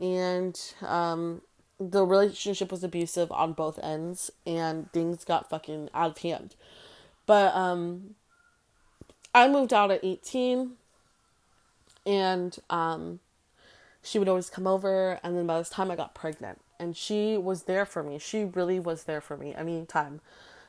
And 0.00 0.60
um, 0.82 1.42
the 1.78 2.04
relationship 2.04 2.70
was 2.70 2.82
abusive 2.82 3.30
on 3.30 3.52
both 3.52 3.78
ends. 3.82 4.30
And 4.44 4.92
things 4.92 5.24
got 5.24 5.48
fucking 5.48 5.88
out 5.94 6.10
of 6.10 6.18
hand. 6.18 6.56
But 7.24 7.54
um, 7.54 8.16
I 9.32 9.48
moved 9.48 9.72
out 9.72 9.92
at 9.92 10.04
18. 10.04 10.72
And 12.04 12.58
um, 12.68 13.20
she 14.02 14.18
would 14.18 14.28
always 14.28 14.50
come 14.50 14.66
over. 14.66 15.20
And 15.22 15.38
then 15.38 15.46
by 15.46 15.58
this 15.58 15.70
time 15.70 15.88
I 15.88 15.96
got 15.96 16.16
pregnant 16.16 16.60
and 16.80 16.96
she 16.96 17.36
was 17.36 17.64
there 17.64 17.84
for 17.84 18.02
me. 18.02 18.18
She 18.18 18.44
really 18.44 18.80
was 18.80 19.04
there 19.04 19.20
for 19.20 19.36
me 19.36 19.54
anytime. 19.54 20.20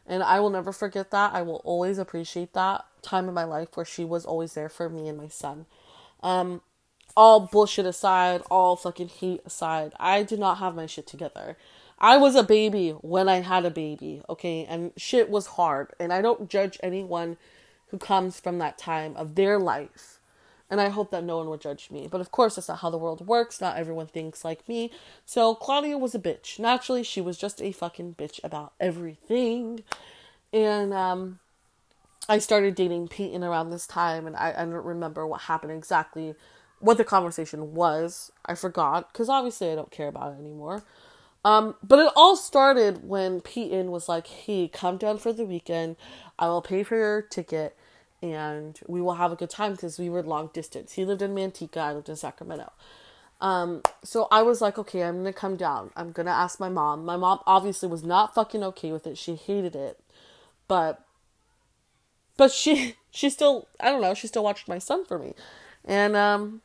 And 0.06 0.22
I 0.22 0.40
will 0.40 0.50
never 0.50 0.72
forget 0.72 1.12
that. 1.12 1.34
I 1.34 1.42
will 1.42 1.62
always 1.64 1.98
appreciate 1.98 2.54
that 2.54 2.86
time 3.02 3.28
in 3.28 3.34
my 3.34 3.44
life 3.46 3.70
where 3.76 3.86
she 3.86 4.04
was 4.04 4.26
always 4.26 4.54
there 4.54 4.70
for 4.70 4.90
me 4.90 5.08
and 5.08 5.18
my 5.18 5.28
son. 5.28 5.66
Um, 6.22 6.62
all 7.16 7.42
bullshit 7.42 7.86
aside, 7.86 8.42
all 8.50 8.76
fucking 8.76 9.10
hate 9.10 9.42
aside, 9.46 9.94
I 10.00 10.24
did 10.24 10.40
not 10.40 10.58
have 10.58 10.76
my 10.76 10.86
shit 10.86 11.08
together. 11.08 11.58
I 12.00 12.18
was 12.18 12.36
a 12.36 12.44
baby 12.44 12.92
when 13.02 13.30
I 13.30 13.42
had 13.42 13.66
a 13.66 13.72
baby, 13.72 14.22
okay? 14.28 14.66
And 14.66 14.92
shit 14.98 15.30
was 15.30 15.48
hard. 15.48 15.94
And 16.00 16.12
I 16.12 16.22
don't 16.22 16.50
judge 16.50 16.80
anyone 16.82 17.38
who 17.88 17.98
comes 17.98 18.40
from 18.40 18.58
that 18.58 18.78
time 18.78 19.16
of 19.16 19.36
their 19.36 19.60
life 19.60 20.20
and 20.72 20.80
I 20.80 20.88
hope 20.88 21.12
that 21.12 21.26
no 21.26 21.38
one 21.38 21.50
would 21.50 21.60
judge 21.60 21.92
me. 21.92 22.08
But 22.10 22.22
of 22.22 22.32
course, 22.32 22.56
that's 22.56 22.70
not 22.70 22.80
how 22.80 22.90
the 22.90 22.98
world 22.98 23.28
works. 23.28 23.60
Not 23.60 23.76
everyone 23.76 24.08
thinks 24.08 24.46
like 24.46 24.68
me. 24.70 24.90
So 25.26 25.54
Claudia 25.54 25.98
was 25.98 26.16
a 26.16 26.20
bitch. 26.20 26.58
Naturally, 26.58 27.04
she 27.04 27.20
was 27.20 27.38
just 27.38 27.62
a 27.62 27.74
fucking 27.74 28.16
bitch 28.18 28.40
about 28.42 28.72
everything. 28.80 29.84
And 30.54 30.94
um, 30.94 31.40
I 32.30 32.38
started 32.38 32.74
dating 32.74 33.10
Peyton 33.10 33.44
around 33.44 33.70
this 33.70 33.86
time, 33.86 34.26
and 34.26 34.38
I, 34.38 34.54
I 34.58 34.64
don't 34.64 34.86
remember 34.86 35.28
what 35.28 35.42
happened 35.42 35.74
exactly, 35.74 36.36
what 36.80 36.98
the 36.98 37.04
conversation 37.04 37.74
was. 37.74 38.32
I 38.46 38.56
forgot, 38.56 39.12
because 39.12 39.28
obviously 39.28 39.74
I 39.74 39.76
don't 39.76 39.92
care 39.92 40.08
about 40.08 40.34
it 40.34 40.40
anymore. 40.40 40.84
Um, 41.44 41.76
but 41.84 42.00
it 42.00 42.14
all 42.16 42.38
started 42.38 43.06
when 43.06 43.42
Peyton 43.42 43.92
was 43.92 44.08
like, 44.08 44.28
hey, 44.28 44.70
come 44.70 44.96
down 44.96 45.18
for 45.18 45.34
the 45.34 45.44
weekend. 45.44 45.98
I 46.40 46.48
will 46.48 46.62
pay 46.62 46.84
for 46.84 46.96
your 46.96 47.22
ticket 47.22 47.76
and 48.22 48.80
we 48.88 49.02
will 49.02 49.16
have 49.16 49.32
a 49.32 49.36
good 49.36 49.50
time 49.50 49.72
because 49.72 49.98
we 49.98 50.10
were 50.10 50.22
long 50.24 50.50
distance. 50.54 50.94
He 50.94 51.06
lived 51.06 51.22
in 51.22 51.34
Manteca, 51.34 51.78
I 51.78 51.94
lived 51.94 52.10
in 52.10 52.16
Sacramento. 52.16 52.72
Um, 53.42 53.82
so 54.04 54.28
I 54.32 54.44
was 54.44 54.62
like, 54.62 54.78
okay, 54.78 55.04
I'm 55.04 55.18
gonna 55.18 55.34
come 55.34 55.56
down. 55.56 55.90
I'm 55.96 56.12
gonna 56.12 56.32
ask 56.32 56.60
my 56.60 56.70
mom. 56.70 57.04
My 57.04 57.18
mom 57.18 57.40
obviously 57.48 57.90
was 57.90 58.04
not 58.04 58.36
fucking 58.36 58.64
okay 58.64 58.92
with 58.92 59.08
it. 59.08 59.18
She 59.18 59.36
hated 59.36 59.76
it, 59.76 60.00
but 60.68 61.04
but 62.38 62.52
she 62.52 62.96
she 63.12 63.30
still 63.32 63.68
I 63.80 63.90
don't 63.90 64.02
know. 64.02 64.14
She 64.14 64.28
still 64.28 64.44
watched 64.44 64.68
my 64.68 64.78
son 64.78 65.06
for 65.06 65.18
me, 65.18 65.34
and 65.84 66.16
um, 66.16 66.62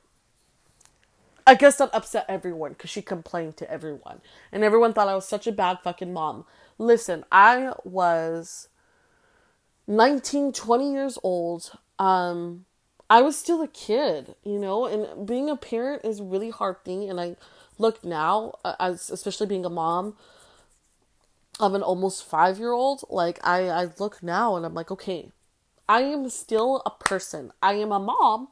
I 1.46 1.54
guess 1.54 1.78
that 1.78 1.88
upset 1.94 2.26
everyone 2.28 2.72
because 2.72 2.90
she 2.90 3.00
complained 3.00 3.56
to 3.56 3.70
everyone, 3.70 4.20
and 4.52 4.62
everyone 4.62 4.92
thought 4.92 5.08
I 5.08 5.14
was 5.14 5.26
such 5.26 5.46
a 5.46 5.52
bad 5.52 5.78
fucking 5.82 6.12
mom. 6.12 6.44
Listen, 6.78 7.24
I 7.32 7.72
was 7.84 8.68
19, 9.86 10.52
20 10.52 10.92
years 10.92 11.18
old, 11.22 11.72
um, 11.98 12.64
I 13.08 13.22
was 13.22 13.38
still 13.38 13.62
a 13.62 13.68
kid, 13.68 14.34
you 14.44 14.58
know, 14.58 14.86
and 14.86 15.26
being 15.26 15.48
a 15.48 15.56
parent 15.56 16.04
is 16.04 16.20
a 16.20 16.24
really 16.24 16.50
hard 16.50 16.84
thing. 16.84 17.08
And 17.08 17.20
I 17.20 17.36
look 17.78 18.04
now, 18.04 18.54
uh, 18.64 18.74
as 18.80 19.10
especially 19.10 19.46
being 19.46 19.64
a 19.64 19.70
mom 19.70 20.16
of 21.60 21.74
an 21.74 21.82
almost 21.82 22.24
five 22.24 22.58
year 22.58 22.72
old, 22.72 23.04
like 23.08 23.38
I, 23.44 23.68
I 23.68 23.88
look 23.98 24.22
now 24.22 24.56
and 24.56 24.66
I'm 24.66 24.74
like, 24.74 24.90
okay, 24.90 25.30
I 25.88 26.02
am 26.02 26.28
still 26.30 26.82
a 26.84 26.90
person. 26.90 27.52
I 27.62 27.74
am 27.74 27.92
a 27.92 28.00
mom, 28.00 28.48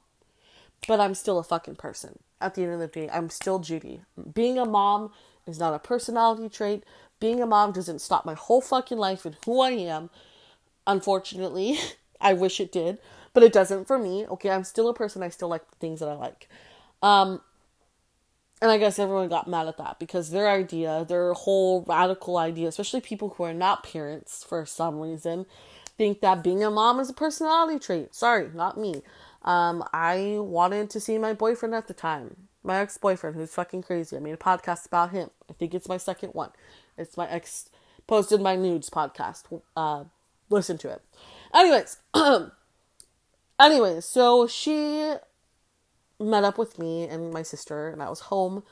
but 0.87 1.01
I'm 1.01 1.15
still 1.15 1.39
a 1.39 1.45
fucking 1.45 1.77
person. 1.77 2.21
At 2.41 2.55
the 2.55 2.63
end 2.63 2.75
of 2.75 2.81
the 2.81 2.87
day, 2.87 3.09
I'm 3.11 3.31
still 3.31 3.59
Judy. 3.59 4.03
Being 4.35 4.59
a 4.59 4.65
mom 4.65 5.11
is 5.47 5.59
not 5.59 5.75
a 5.75 5.79
personality 5.81 6.49
trait. 6.49 6.85
Being 7.19 7.43
a 7.43 7.47
mom 7.47 7.73
doesn't 7.73 8.01
stop 8.01 8.25
my 8.25 8.35
whole 8.35 8.61
fucking 8.61 8.99
life 8.99 9.25
and 9.25 9.37
who 9.45 9.61
I 9.61 9.71
am 9.71 10.11
Unfortunately, 10.87 11.79
I 12.21 12.33
wish 12.33 12.61
it 12.61 12.73
did, 12.73 12.99
but 13.33 13.43
it 13.43 13.53
doesn't 13.53 13.87
for 13.87 13.99
me. 13.99 14.27
Okay, 14.27 14.51
I'm 14.51 14.65
still 14.65 14.89
a 14.89 14.95
person. 14.95 15.23
I 15.23 15.29
still 15.29 15.49
like 15.49 15.69
the 15.71 15.77
things 15.77 16.01
that 16.01 16.09
I 16.09 16.15
like. 16.15 16.49
Um, 17.03 17.41
and 18.63 18.71
I 18.71 18.79
guess 18.79 18.99
everyone 18.99 19.29
got 19.29 19.49
mad 19.49 19.69
at 19.69 19.77
that 19.79 19.99
because 19.99 20.31
their 20.31 20.49
idea, 20.49 21.05
their 21.07 21.35
whole 21.35 21.83
radical 21.83 22.39
idea, 22.39 22.69
especially 22.69 23.01
people 23.01 23.31
who 23.31 23.43
are 23.43 23.53
not 23.53 23.83
parents 23.83 24.43
for 24.43 24.65
some 24.65 25.01
reason, 25.01 25.45
think 25.99 26.21
that 26.21 26.43
being 26.43 26.65
a 26.65 26.71
mom 26.71 27.01
is 27.01 27.11
a 27.11 27.15
personality 27.15 27.79
trait. 27.79 28.15
Sorry, 28.15 28.49
not 28.55 28.79
me. 28.79 29.03
Um, 29.43 29.85
I 29.93 30.37
wanted 30.39 30.89
to 30.91 31.01
see 31.01 31.19
my 31.19 31.35
boyfriend 31.35 31.75
at 31.75 31.89
the 31.89 31.95
time, 31.95 32.49
my 32.63 32.79
ex 32.79 32.97
boyfriend, 32.97 33.37
who's 33.37 33.55
fucking 33.55 33.83
crazy. 33.83 34.17
I 34.17 34.21
made 34.21 34.35
a 34.35 34.39
podcast 34.39 34.87
about 34.87 35.11
him. 35.11 35.31
I 35.51 35.53
think 35.53 35.75
it's 35.75 35.89
my 35.89 35.99
second 35.99 36.31
one. 36.31 36.51
It's 36.97 37.17
my 37.17 37.29
ex 37.29 37.69
posted 38.07 38.41
my 38.41 38.57
nudes 38.57 38.89
podcast. 38.89 39.61
Uh, 39.77 40.05
listen 40.55 40.79
to 40.79 40.91
it. 40.91 41.03
Anyways, 41.55 41.99
anyways, 43.61 44.05
so 44.05 44.47
she 44.47 45.15
met 46.19 46.45
up 46.45 46.57
with 46.57 46.79
me 46.79 47.05
and 47.05 47.33
my 47.33 47.43
sister, 47.43 47.91
and 47.91 48.03
I 48.03 48.09
was 48.09 48.21
home, 48.21 48.63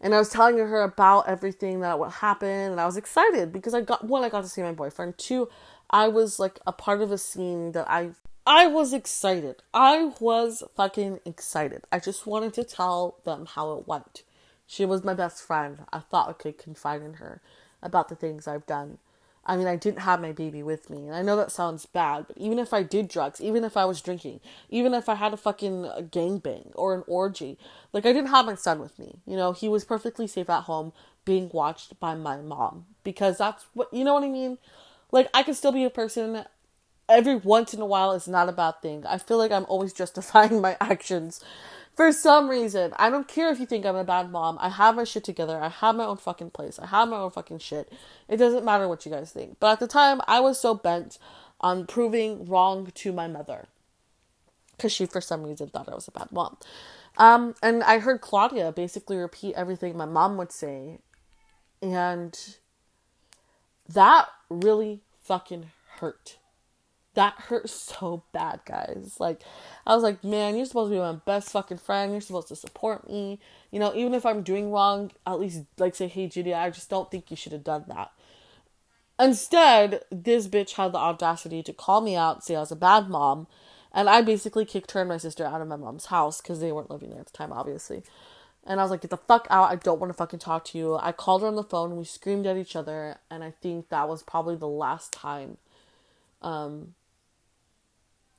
and 0.00 0.14
I 0.14 0.18
was 0.18 0.28
telling 0.28 0.58
her 0.58 0.82
about 0.82 1.28
everything 1.28 1.80
that 1.80 1.98
would 1.98 2.12
happen, 2.12 2.48
and 2.48 2.80
I 2.80 2.86
was 2.86 2.96
excited 2.96 3.52
because 3.52 3.74
I 3.74 3.80
got 3.80 4.04
one, 4.04 4.22
I 4.22 4.28
got 4.28 4.42
to 4.42 4.48
see 4.48 4.62
my 4.62 4.72
boyfriend. 4.72 5.18
Two, 5.18 5.48
I 5.90 6.08
was 6.08 6.38
like 6.38 6.60
a 6.66 6.72
part 6.72 7.00
of 7.00 7.10
a 7.10 7.18
scene 7.18 7.72
that 7.72 7.88
I 7.90 8.10
I 8.48 8.68
was 8.68 8.92
excited. 8.92 9.56
I 9.74 10.12
was 10.20 10.62
fucking 10.76 11.18
excited. 11.24 11.82
I 11.90 11.98
just 11.98 12.28
wanted 12.28 12.54
to 12.54 12.62
tell 12.62 13.18
them 13.24 13.46
how 13.46 13.72
it 13.72 13.88
went. 13.88 14.22
She 14.68 14.84
was 14.84 15.02
my 15.02 15.14
best 15.14 15.42
friend. 15.42 15.80
I 15.92 15.98
thought 15.98 16.28
I 16.28 16.32
could 16.32 16.56
confide 16.56 17.02
in 17.02 17.14
her 17.14 17.40
about 17.82 18.08
the 18.08 18.14
things 18.14 18.46
I've 18.46 18.66
done. 18.66 18.98
I 19.46 19.56
mean, 19.56 19.68
I 19.68 19.76
didn't 19.76 20.00
have 20.00 20.20
my 20.20 20.32
baby 20.32 20.62
with 20.62 20.90
me. 20.90 21.06
And 21.06 21.14
I 21.14 21.22
know 21.22 21.36
that 21.36 21.52
sounds 21.52 21.86
bad, 21.86 22.26
but 22.26 22.36
even 22.36 22.58
if 22.58 22.74
I 22.74 22.82
did 22.82 23.08
drugs, 23.08 23.40
even 23.40 23.64
if 23.64 23.76
I 23.76 23.84
was 23.84 24.00
drinking, 24.00 24.40
even 24.68 24.92
if 24.92 25.08
I 25.08 25.14
had 25.14 25.32
a 25.32 25.36
fucking 25.36 25.82
gangbang 26.10 26.72
or 26.74 26.94
an 26.94 27.04
orgy, 27.06 27.56
like 27.92 28.04
I 28.04 28.12
didn't 28.12 28.30
have 28.30 28.46
my 28.46 28.56
son 28.56 28.80
with 28.80 28.98
me. 28.98 29.20
You 29.24 29.36
know, 29.36 29.52
he 29.52 29.68
was 29.68 29.84
perfectly 29.84 30.26
safe 30.26 30.50
at 30.50 30.64
home 30.64 30.92
being 31.24 31.48
watched 31.52 31.98
by 32.00 32.14
my 32.14 32.38
mom 32.38 32.86
because 33.04 33.38
that's 33.38 33.66
what, 33.72 33.92
you 33.92 34.04
know 34.04 34.14
what 34.14 34.24
I 34.24 34.28
mean? 34.28 34.58
Like, 35.12 35.28
I 35.32 35.44
could 35.44 35.56
still 35.56 35.72
be 35.72 35.84
a 35.84 35.90
person. 35.90 36.44
Every 37.08 37.36
once 37.36 37.72
in 37.72 37.80
a 37.80 37.86
while 37.86 38.12
is 38.12 38.26
not 38.26 38.48
a 38.48 38.52
bad 38.52 38.82
thing. 38.82 39.06
I 39.06 39.18
feel 39.18 39.38
like 39.38 39.52
I'm 39.52 39.66
always 39.68 39.92
justifying 40.02 40.60
my 40.60 40.76
actions 40.80 41.40
for 41.96 42.12
some 42.12 42.50
reason, 42.50 42.92
I 42.96 43.08
don't 43.08 43.26
care 43.26 43.50
if 43.50 43.58
you 43.58 43.64
think 43.64 43.86
I'm 43.86 43.96
a 43.96 44.04
bad 44.04 44.30
mom. 44.30 44.58
I 44.60 44.68
have 44.68 44.96
my 44.96 45.04
shit 45.04 45.24
together. 45.24 45.58
I 45.58 45.70
have 45.70 45.96
my 45.96 46.04
own 46.04 46.18
fucking 46.18 46.50
place. 46.50 46.78
I 46.78 46.86
have 46.86 47.08
my 47.08 47.16
own 47.16 47.30
fucking 47.30 47.58
shit. 47.58 47.90
It 48.28 48.36
doesn't 48.36 48.66
matter 48.66 48.86
what 48.86 49.06
you 49.06 49.12
guys 49.12 49.32
think. 49.32 49.56
But 49.58 49.72
at 49.72 49.80
the 49.80 49.86
time, 49.86 50.20
I 50.28 50.40
was 50.40 50.60
so 50.60 50.74
bent 50.74 51.18
on 51.58 51.86
proving 51.86 52.44
wrong 52.44 52.92
to 52.94 53.12
my 53.12 53.28
mother. 53.28 53.68
Because 54.76 54.92
she, 54.92 55.06
for 55.06 55.22
some 55.22 55.42
reason, 55.42 55.68
thought 55.68 55.88
I 55.88 55.94
was 55.94 56.06
a 56.06 56.10
bad 56.10 56.30
mom. 56.30 56.58
Um, 57.16 57.54
and 57.62 57.82
I 57.82 57.98
heard 57.98 58.20
Claudia 58.20 58.72
basically 58.72 59.16
repeat 59.16 59.54
everything 59.56 59.96
my 59.96 60.04
mom 60.04 60.36
would 60.36 60.52
say. 60.52 60.98
And 61.80 62.38
that 63.88 64.28
really 64.50 65.00
fucking 65.22 65.70
hurt 65.98 66.36
that 67.16 67.34
hurt 67.34 67.68
so 67.68 68.22
bad, 68.32 68.60
guys. 68.64 69.16
Like, 69.18 69.42
I 69.86 69.94
was 69.94 70.02
like, 70.02 70.22
man, 70.22 70.56
you're 70.56 70.66
supposed 70.66 70.90
to 70.92 70.96
be 70.96 71.00
my 71.00 71.12
best 71.12 71.50
fucking 71.50 71.78
friend. 71.78 72.12
You're 72.12 72.20
supposed 72.20 72.48
to 72.48 72.56
support 72.56 73.08
me. 73.08 73.40
You 73.70 73.80
know, 73.80 73.92
even 73.94 74.14
if 74.14 74.24
I'm 74.24 74.42
doing 74.42 74.70
wrong, 74.70 75.10
at 75.26 75.40
least, 75.40 75.64
like, 75.78 75.94
say, 75.94 76.06
hey, 76.08 76.28
Judy, 76.28 76.54
I 76.54 76.70
just 76.70 76.88
don't 76.88 77.10
think 77.10 77.30
you 77.30 77.36
should 77.36 77.52
have 77.52 77.64
done 77.64 77.84
that. 77.88 78.12
Instead, 79.18 80.02
this 80.10 80.46
bitch 80.46 80.72
had 80.72 80.92
the 80.92 80.98
audacity 80.98 81.62
to 81.62 81.72
call 81.72 82.00
me 82.00 82.14
out, 82.14 82.44
say 82.44 82.54
I 82.54 82.60
was 82.60 82.70
a 82.70 82.76
bad 82.76 83.08
mom, 83.08 83.46
and 83.92 84.10
I 84.10 84.20
basically 84.20 84.66
kicked 84.66 84.92
her 84.92 85.00
and 85.00 85.08
my 85.08 85.16
sister 85.16 85.44
out 85.44 85.62
of 85.62 85.68
my 85.68 85.76
mom's 85.76 86.06
house 86.06 86.40
because 86.40 86.60
they 86.60 86.70
weren't 86.70 86.90
living 86.90 87.10
there 87.10 87.20
at 87.20 87.26
the 87.26 87.32
time, 87.32 87.52
obviously. 87.52 88.02
And 88.66 88.80
I 88.80 88.82
was 88.82 88.90
like, 88.90 89.00
get 89.00 89.10
the 89.10 89.16
fuck 89.16 89.46
out. 89.48 89.70
I 89.70 89.76
don't 89.76 90.00
want 90.00 90.10
to 90.10 90.16
fucking 90.16 90.40
talk 90.40 90.64
to 90.66 90.78
you. 90.78 90.96
I 90.96 91.12
called 91.12 91.42
her 91.42 91.48
on 91.48 91.54
the 91.54 91.62
phone 91.62 91.96
we 91.96 92.04
screamed 92.04 92.46
at 92.46 92.56
each 92.56 92.74
other. 92.74 93.18
And 93.30 93.44
I 93.44 93.52
think 93.52 93.88
that 93.88 94.08
was 94.08 94.24
probably 94.24 94.56
the 94.56 94.66
last 94.66 95.12
time 95.12 95.58
um, 96.42 96.94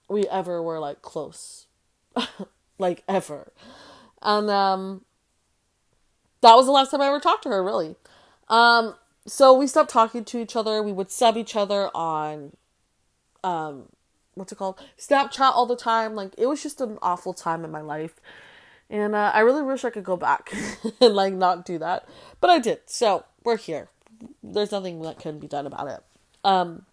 we 0.09 0.27
ever 0.27 0.61
were 0.61 0.79
like 0.79 1.01
close. 1.01 1.67
like 2.77 3.03
ever. 3.07 3.51
And 4.21 4.49
um 4.49 5.05
that 6.41 6.55
was 6.55 6.65
the 6.65 6.71
last 6.71 6.91
time 6.91 7.01
I 7.01 7.07
ever 7.07 7.19
talked 7.19 7.43
to 7.43 7.49
her, 7.49 7.63
really. 7.63 7.95
Um 8.49 8.95
so 9.25 9.53
we 9.53 9.67
stopped 9.67 9.89
talking 9.89 10.23
to 10.25 10.39
each 10.39 10.55
other. 10.55 10.81
We 10.81 10.93
would 10.93 11.11
sub 11.11 11.37
each 11.37 11.55
other 11.55 11.89
on 11.95 12.55
um 13.43 13.89
what's 14.35 14.51
it 14.51 14.57
called? 14.57 14.79
Snapchat 14.97 15.51
all 15.53 15.65
the 15.65 15.75
time. 15.75 16.15
Like 16.15 16.33
it 16.37 16.45
was 16.47 16.63
just 16.63 16.79
an 16.81 16.97
awful 17.01 17.33
time 17.33 17.65
in 17.65 17.71
my 17.71 17.81
life. 17.81 18.19
And 18.89 19.15
uh, 19.15 19.31
I 19.33 19.41
really 19.41 19.63
wish 19.63 19.83
I 19.83 19.89
could 19.89 20.05
go 20.05 20.15
back 20.15 20.53
and 21.01 21.13
like 21.13 21.33
not 21.33 21.65
do 21.65 21.77
that, 21.79 22.07
but 22.39 22.49
I 22.49 22.59
did. 22.59 22.79
So 22.85 23.25
we're 23.43 23.57
here. 23.57 23.89
There's 24.41 24.71
nothing 24.71 25.01
that 25.01 25.19
can 25.19 25.39
be 25.39 25.47
done 25.47 25.67
about 25.67 25.87
it. 25.87 26.03
Um, 26.43 26.85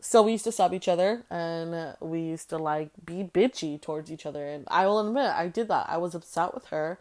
so 0.00 0.22
we 0.22 0.32
used 0.32 0.44
to 0.44 0.52
sub 0.52 0.72
each 0.72 0.88
other 0.88 1.24
and 1.30 1.96
we 2.00 2.20
used 2.20 2.48
to 2.50 2.58
like 2.58 2.90
be 3.04 3.24
bitchy 3.24 3.80
towards 3.80 4.12
each 4.12 4.26
other. 4.26 4.46
And 4.46 4.64
I 4.68 4.86
will 4.86 5.06
admit, 5.06 5.32
I 5.32 5.48
did 5.48 5.68
that. 5.68 5.86
I 5.88 5.96
was 5.96 6.14
upset 6.14 6.54
with 6.54 6.66
her. 6.66 6.98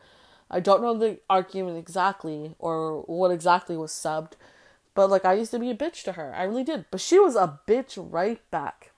I 0.49 0.59
don't 0.59 0.81
know 0.81 0.97
the 0.97 1.19
argument 1.29 1.77
exactly 1.77 2.55
or 2.57 3.01
what 3.03 3.31
exactly 3.31 3.77
was 3.77 3.91
subbed, 3.91 4.33
but 4.95 5.09
like 5.09 5.25
I 5.25 5.33
used 5.33 5.51
to 5.51 5.59
be 5.59 5.69
a 5.69 5.75
bitch 5.75 6.03
to 6.03 6.13
her. 6.13 6.33
I 6.35 6.43
really 6.43 6.63
did. 6.63 6.85
But 6.89 7.01
she 7.01 7.19
was 7.19 7.35
a 7.35 7.59
bitch 7.67 7.97
right 7.97 8.39
back. 8.49 8.91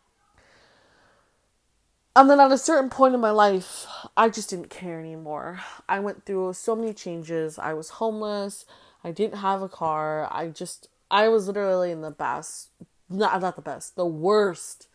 And 2.16 2.30
then 2.30 2.40
at 2.40 2.52
a 2.52 2.58
certain 2.58 2.90
point 2.90 3.14
in 3.16 3.22
my 3.22 3.32
life, 3.32 3.86
I 4.18 4.30
just 4.30 4.50
didn't 4.50 4.70
care 4.70 5.00
anymore. 5.00 5.60
I 5.88 6.00
went 6.00 6.26
through 6.26 6.54
so 6.54 6.76
many 6.76 6.94
changes. 6.94 7.58
I 7.60 7.74
was 7.74 7.90
homeless. 7.92 8.66
I 9.04 9.12
didn't 9.12 9.40
have 9.40 9.62
a 9.62 9.70
car. 9.70 10.28
I 10.32 10.48
just, 10.48 10.90
I 11.10 11.30
was 11.30 11.48
literally 11.48 11.92
in 11.92 12.02
the 12.02 12.12
best, 12.12 12.70
not, 13.10 13.42
not 13.42 13.56
the 13.56 13.62
best, 13.62 13.96
the 13.96 14.06
worst, 14.06 14.88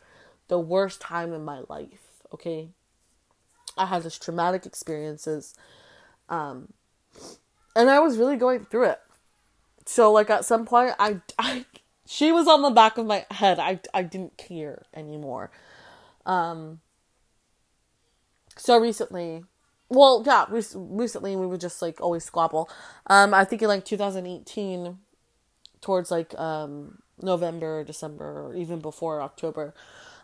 the 0.49 0.59
worst 0.59 1.01
time 1.01 1.33
in 1.33 1.45
my 1.45 1.63
life. 1.69 2.23
Okay. 2.33 2.69
I 3.77 3.87
had 3.87 4.03
this 4.03 4.19
traumatic 4.19 4.67
experiences. 4.67 5.55
Um, 6.29 6.73
and 7.75 7.91
I 7.91 7.99
was 7.99 8.19
really 8.19 8.37
going 8.37 8.65
through 8.65 8.85
it. 8.91 9.01
So 9.87 10.13
like 10.13 10.31
at 10.31 10.45
some 10.45 10.65
point 10.65 10.95
I, 10.99 11.21
I 11.39 11.67
she 12.07 12.33
was 12.33 12.47
on 12.47 12.63
the 12.63 12.71
back 12.71 12.99
of 12.99 13.07
my 13.07 13.27
head. 13.31 13.59
I, 13.59 13.81
I 13.93 14.03
didn't 14.03 14.37
care 14.37 14.83
anymore. 14.95 15.51
Um, 16.27 16.81
so 18.57 18.79
recently, 18.79 19.45
well, 19.89 20.23
yeah, 20.25 20.47
recently 20.49 21.37
we 21.37 21.47
would 21.47 21.61
just 21.61 21.83
like 21.83 22.01
always 22.01 22.25
squabble. 22.25 22.69
Um, 23.07 23.35
I 23.35 23.45
think 23.45 23.63
in 23.63 23.69
like 23.69 23.85
2018, 23.85 24.99
towards 25.81 26.11
like 26.11 26.35
um 26.39 27.03
November, 27.21 27.85
December, 27.85 28.49
or 28.49 28.55
even 28.55 28.81
before 28.81 29.23
October, 29.23 29.75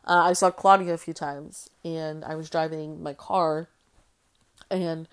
uh, 0.07 0.23
I 0.25 0.33
saw 0.33 0.51
Claudia 0.51 0.95
a 0.95 0.99
few 0.99 1.15
times, 1.15 1.69
and 1.85 2.25
I 2.25 2.35
was 2.35 2.51
driving 2.51 3.03
my 3.03 3.15
car, 3.15 3.69
and 4.71 5.09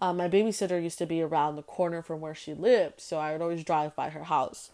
uh, 0.00 0.12
my 0.12 0.28
babysitter 0.28 0.82
used 0.82 0.98
to 0.98 1.06
be 1.06 1.20
around 1.22 1.56
the 1.56 1.62
corner 1.62 2.02
from 2.02 2.20
where 2.20 2.34
she 2.34 2.54
lived, 2.54 3.00
so 3.00 3.18
I 3.18 3.32
would 3.32 3.42
always 3.42 3.64
drive 3.64 3.96
by 3.96 4.10
her 4.10 4.24
house. 4.24 4.70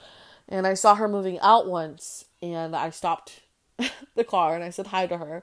And 0.48 0.66
I 0.66 0.74
saw 0.74 0.94
her 0.94 1.08
moving 1.08 1.38
out 1.40 1.66
once, 1.66 2.26
and 2.42 2.76
I 2.76 2.90
stopped 2.90 3.40
the 4.14 4.24
car 4.24 4.54
and 4.54 4.62
I 4.62 4.70
said 4.70 4.88
hi 4.88 5.06
to 5.06 5.18
her, 5.18 5.42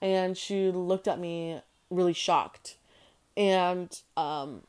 and 0.00 0.36
she 0.36 0.70
looked 0.70 1.06
at 1.06 1.18
me 1.18 1.60
really 1.90 2.14
shocked. 2.14 2.76
And 3.36 3.96
um 4.16 4.62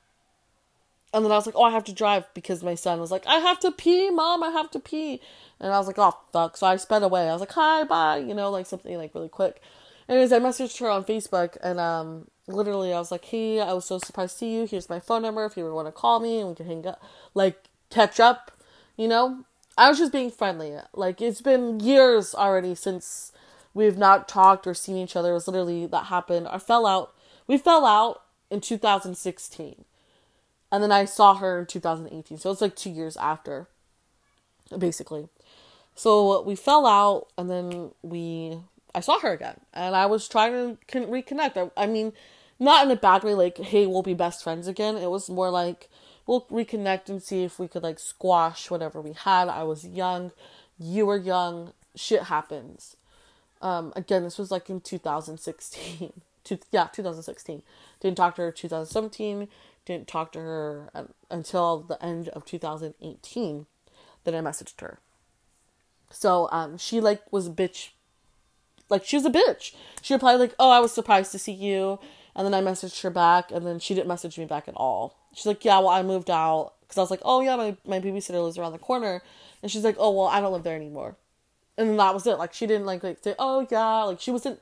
and 1.14 1.26
then 1.26 1.32
I 1.32 1.36
was 1.36 1.46
like, 1.46 1.56
"Oh, 1.56 1.64
I 1.64 1.72
have 1.72 1.84
to 1.86 1.94
drive 1.94 2.26
because 2.34 2.64
my 2.64 2.76
son 2.76 3.00
was 3.00 3.12
like, 3.12 3.26
"I 3.28 3.36
have 3.40 3.60
to 3.62 3.72
pee, 3.72 4.10
mom, 4.10 4.44
I 4.44 4.50
have 4.50 4.72
to 4.72 4.80
pee." 4.80 5.22
And 5.60 5.74
I 5.74 5.78
was 5.78 5.88
like, 5.88 6.00
"Oh, 6.00 6.18
fuck." 6.32 6.58
So 6.58 6.68
I 6.68 6.76
sped 6.78 7.04
away. 7.04 7.30
I 7.30 7.34
was 7.34 7.42
like, 7.42 7.52
"Hi, 7.54 7.84
bye," 7.84 8.18
you 8.18 8.34
know, 8.34 8.50
like 8.50 8.66
something 8.66 8.98
like 8.98 9.14
really 9.16 9.30
quick. 9.30 9.62
Anyways, 10.10 10.32
I 10.32 10.40
messaged 10.40 10.80
her 10.80 10.90
on 10.90 11.04
Facebook 11.06 11.58
and 11.62 11.80
um 11.80 12.28
literally 12.48 12.94
I 12.94 13.00
was 13.00 13.12
like, 13.12 13.26
"Hey, 13.26 13.60
I 13.62 13.74
was 13.74 13.86
so 13.86 14.00
surprised 14.00 14.34
to 14.34 14.38
see 14.40 14.54
you. 14.56 14.66
Here's 14.66 14.90
my 14.90 15.00
phone 15.00 15.22
number 15.22 15.46
if 15.46 15.58
you 15.58 15.64
ever 15.64 15.74
want 15.74 15.88
to 15.88 15.92
call 15.92 16.20
me 16.20 16.40
and 16.40 16.50
we 16.50 16.56
can 16.56 16.66
hang 16.68 16.88
up, 16.88 17.02
like 17.34 17.66
catch 17.90 18.20
up." 18.20 18.52
You 18.98 19.08
know, 19.08 19.46
I 19.78 19.90
was 19.90 20.00
just 20.00 20.12
being 20.12 20.32
friendly. 20.32 20.78
Like 20.94 21.22
it's 21.22 21.42
been 21.42 21.80
years 21.80 22.36
already 22.36 22.76
since 22.76 23.32
we've 23.74 23.98
not 23.98 24.28
talked 24.28 24.68
or 24.68 24.74
seen 24.74 24.98
each 24.98 25.16
other. 25.16 25.32
It 25.32 25.36
was 25.36 25.48
literally 25.48 25.86
that 25.88 26.06
happened. 26.06 26.48
I 26.48 26.58
fell 26.58 26.86
out 26.86 27.14
we 27.48 27.58
fell 27.58 27.86
out 27.86 28.24
in 28.50 28.62
2016. 28.62 29.86
And 30.72 30.82
then 30.82 30.92
I 30.92 31.06
saw 31.06 31.36
her 31.36 31.60
in 31.60 31.66
2018. 31.66 32.38
So 32.38 32.52
it's 32.52 32.62
like 32.62 32.76
two 32.76 32.90
years 32.90 33.18
after, 33.18 33.68
basically. 34.78 35.28
So 35.96 36.42
we 36.44 36.56
fell 36.56 36.86
out 36.86 37.28
and 37.38 37.50
then 37.50 37.92
we, 38.02 38.60
I 38.96 39.02
saw 39.02 39.20
her 39.20 39.32
again. 39.32 39.60
And 39.74 39.96
I 39.96 40.06
was 40.06 40.28
trying 40.28 40.78
to 40.88 41.00
reconnect. 41.00 41.58
I, 41.58 41.84
I 41.84 41.88
mean, 41.88 42.14
not 42.60 42.86
in 42.86 42.92
a 42.92 42.96
bad 42.96 43.24
way, 43.24 43.34
like, 43.34 43.58
hey, 43.58 43.86
we'll 43.86 44.04
be 44.04 44.14
best 44.14 44.44
friends 44.44 44.68
again. 44.68 44.96
It 44.96 45.10
was 45.10 45.30
more 45.30 45.50
like, 45.50 45.90
we'll 46.26 46.46
reconnect 46.46 47.10
and 47.10 47.22
see 47.22 47.44
if 47.44 47.60
we 47.60 47.68
could 47.68 47.84
like 47.84 48.00
squash 48.00 48.70
whatever 48.70 49.02
we 49.02 49.14
had. 49.14 49.50
I 49.50 49.64
was 49.64 49.86
young, 49.86 50.32
you 50.80 51.06
were 51.06 51.18
young, 51.18 51.74
shit 51.96 52.24
happens. 52.24 52.96
Um, 53.62 53.94
again, 53.96 54.24
this 54.24 54.38
was 54.38 54.52
like 54.52 54.70
in 54.70 54.82
2016 54.82 56.14
to, 56.46 56.60
yeah, 56.72 56.88
2016. 56.92 57.62
Didn't 58.00 58.18
talk 58.18 58.36
to 58.36 58.44
her 58.44 58.52
2017. 58.52 59.48
Didn't 59.86 60.08
talk 60.08 60.32
to 60.34 60.40
her 60.40 61.08
until 61.30 61.80
the 61.82 62.04
end 62.04 62.30
of 62.30 62.46
2018. 62.46 63.66
Then 64.24 64.36
I 64.36 64.40
messaged 64.40 64.80
her. 64.82 65.00
So 66.12 66.50
um, 66.52 66.78
she 66.78 67.02
like 67.02 67.22
was 67.32 67.48
a 67.48 67.52
bitch. 67.52 67.90
Like 68.90 69.06
she 69.06 69.16
was 69.16 69.26
a 69.26 69.32
bitch. 69.32 69.74
She 70.02 70.14
replied 70.14 70.36
like, 70.36 70.54
"Oh, 70.60 70.70
I 70.70 70.80
was 70.80 70.92
surprised 70.92 71.32
to 71.32 71.40
see 71.40 71.54
you," 71.54 72.00
and 72.36 72.46
then 72.46 72.54
I 72.54 72.62
messaged 72.62 73.02
her 73.02 73.10
back, 73.10 73.52
and 73.52 73.66
then 73.66 73.80
she 73.80 73.96
didn't 73.96 74.08
message 74.08 74.38
me 74.38 74.46
back 74.46 74.68
at 74.68 74.76
all. 74.76 75.18
She's 75.34 75.46
like, 75.46 75.64
"Yeah, 75.66 75.80
well, 75.80 75.90
I 75.90 76.04
moved 76.04 76.30
out 76.30 76.74
because 76.82 76.98
I 76.98 77.02
was 77.02 77.12
like, 77.12 77.22
oh 77.24 77.42
yeah, 77.42 77.56
my 77.56 77.78
my 77.86 78.00
babysitter 78.00 78.44
lives 78.44 78.58
around 78.58 78.74
the 78.74 78.80
corner," 78.80 79.24
and 79.64 79.72
she's 79.72 79.84
like, 79.84 79.96
"Oh 79.98 80.12
well, 80.12 80.28
I 80.28 80.42
don't 80.42 80.54
live 80.54 80.64
there 80.64 80.76
anymore." 80.76 81.16
And 81.78 81.98
that 82.00 82.14
was 82.14 82.28
it. 82.28 82.38
Like 82.38 82.54
she 82.54 82.68
didn't 82.68 82.86
like 82.86 83.04
like 83.04 83.24
say, 83.24 83.36
"Oh 83.40 83.66
yeah," 83.72 84.04
like 84.04 84.20
she 84.20 84.32
wasn't 84.32 84.60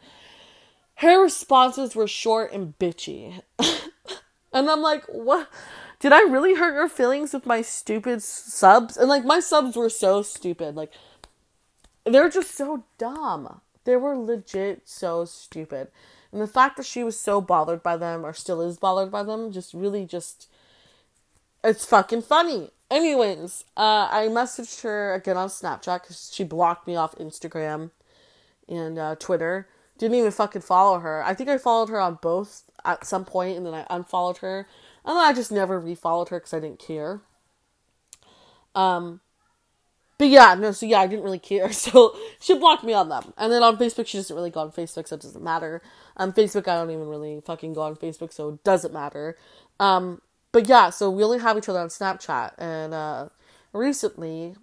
her 0.99 1.21
responses 1.21 1.95
were 1.95 2.07
short 2.07 2.51
and 2.51 2.77
bitchy. 2.77 3.41
and 4.53 4.69
I'm 4.69 4.81
like, 4.81 5.05
what? 5.05 5.49
Did 5.99 6.13
I 6.13 6.21
really 6.21 6.55
hurt 6.55 6.73
your 6.73 6.89
feelings 6.89 7.33
with 7.33 7.45
my 7.45 7.61
stupid 7.61 8.23
subs? 8.23 8.95
And 8.97 9.09
like, 9.09 9.25
my 9.25 9.39
subs 9.39 9.75
were 9.75 9.89
so 9.89 10.21
stupid. 10.21 10.75
Like, 10.75 10.91
they're 12.05 12.29
just 12.29 12.55
so 12.55 12.83
dumb. 12.97 13.61
They 13.83 13.95
were 13.95 14.17
legit 14.17 14.83
so 14.85 15.25
stupid. 15.25 15.89
And 16.31 16.41
the 16.41 16.47
fact 16.47 16.77
that 16.77 16.85
she 16.85 17.03
was 17.03 17.19
so 17.19 17.41
bothered 17.41 17.83
by 17.83 17.97
them, 17.97 18.25
or 18.25 18.33
still 18.33 18.61
is 18.61 18.77
bothered 18.77 19.11
by 19.11 19.23
them, 19.23 19.51
just 19.51 19.73
really 19.73 20.05
just. 20.05 20.47
It's 21.63 21.85
fucking 21.85 22.21
funny. 22.21 22.71
Anyways, 22.89 23.65
uh, 23.75 24.07
I 24.09 24.27
messaged 24.29 24.81
her 24.81 25.13
again 25.13 25.37
on 25.37 25.49
Snapchat 25.49 26.03
because 26.03 26.31
she 26.33 26.43
blocked 26.43 26.87
me 26.87 26.95
off 26.95 27.15
Instagram 27.15 27.91
and 28.67 28.97
uh, 28.97 29.15
Twitter 29.15 29.67
didn't 29.97 30.17
even 30.17 30.31
fucking 30.31 30.61
follow 30.61 30.99
her. 30.99 31.23
I 31.23 31.33
think 31.33 31.49
I 31.49 31.57
followed 31.57 31.89
her 31.89 31.99
on 31.99 32.17
both 32.21 32.63
at 32.85 33.05
some 33.05 33.25
point 33.25 33.57
and 33.57 33.65
then 33.65 33.73
I 33.73 33.85
unfollowed 33.89 34.37
her. 34.37 34.67
And 35.05 35.15
then 35.15 35.23
I 35.23 35.33
just 35.33 35.51
never 35.51 35.81
refollowed 35.81 36.29
her 36.29 36.39
because 36.39 36.53
I 36.53 36.59
didn't 36.59 36.79
care. 36.79 37.21
Um, 38.75 39.21
but 40.17 40.27
yeah, 40.27 40.53
no, 40.53 40.71
so 40.71 40.85
yeah, 40.85 40.99
I 40.99 41.07
didn't 41.07 41.23
really 41.23 41.39
care. 41.39 41.71
So 41.73 42.15
she 42.39 42.57
blocked 42.57 42.83
me 42.83 42.93
on 42.93 43.09
them. 43.09 43.33
And 43.37 43.51
then 43.51 43.63
on 43.63 43.77
Facebook, 43.77 44.07
she 44.07 44.17
doesn't 44.17 44.35
really 44.35 44.51
go 44.51 44.59
on 44.59 44.71
Facebook, 44.71 45.07
so 45.07 45.15
it 45.15 45.21
doesn't 45.21 45.43
matter. 45.43 45.81
Um, 46.17 46.33
Facebook, 46.33 46.67
I 46.67 46.75
don't 46.75 46.91
even 46.91 47.07
really 47.07 47.41
fucking 47.45 47.73
go 47.73 47.81
on 47.81 47.95
Facebook, 47.95 48.33
so 48.33 48.49
it 48.49 48.63
doesn't 48.63 48.93
matter. 48.93 49.37
Um, 49.79 50.21
but 50.51 50.67
yeah, 50.67 50.89
so 50.89 51.09
we 51.09 51.23
only 51.23 51.39
have 51.39 51.57
each 51.57 51.69
other 51.69 51.79
on 51.79 51.87
Snapchat. 51.87 52.51
And 52.57 52.93
uh, 52.93 53.29
recently, 53.71 54.55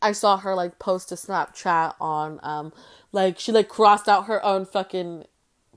I 0.00 0.12
saw 0.12 0.36
her 0.38 0.54
like 0.54 0.78
post 0.78 1.10
a 1.12 1.16
Snapchat 1.16 1.94
on 2.00 2.38
um 2.42 2.72
like 3.12 3.38
she 3.38 3.52
like 3.52 3.68
crossed 3.68 4.08
out 4.08 4.26
her 4.26 4.44
own 4.44 4.64
fucking 4.64 5.24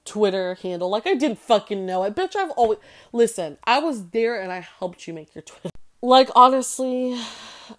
Twitter 0.06 0.56
handle. 0.56 0.90
Like 0.90 1.08
I 1.08 1.16
didn't 1.16 1.40
fucking 1.40 1.86
know 1.86 2.04
it. 2.04 2.16
Bitch, 2.16 2.36
I've 2.36 2.52
always 2.52 2.80
listen, 3.12 3.58
I 3.64 3.80
was 3.80 4.10
there 4.10 4.40
and 4.42 4.52
I 4.52 4.60
helped 4.60 5.08
you 5.08 5.14
make 5.14 5.36
your 5.36 5.44
Twitter. 5.44 5.70
Like 6.02 6.30
honestly, 6.36 7.20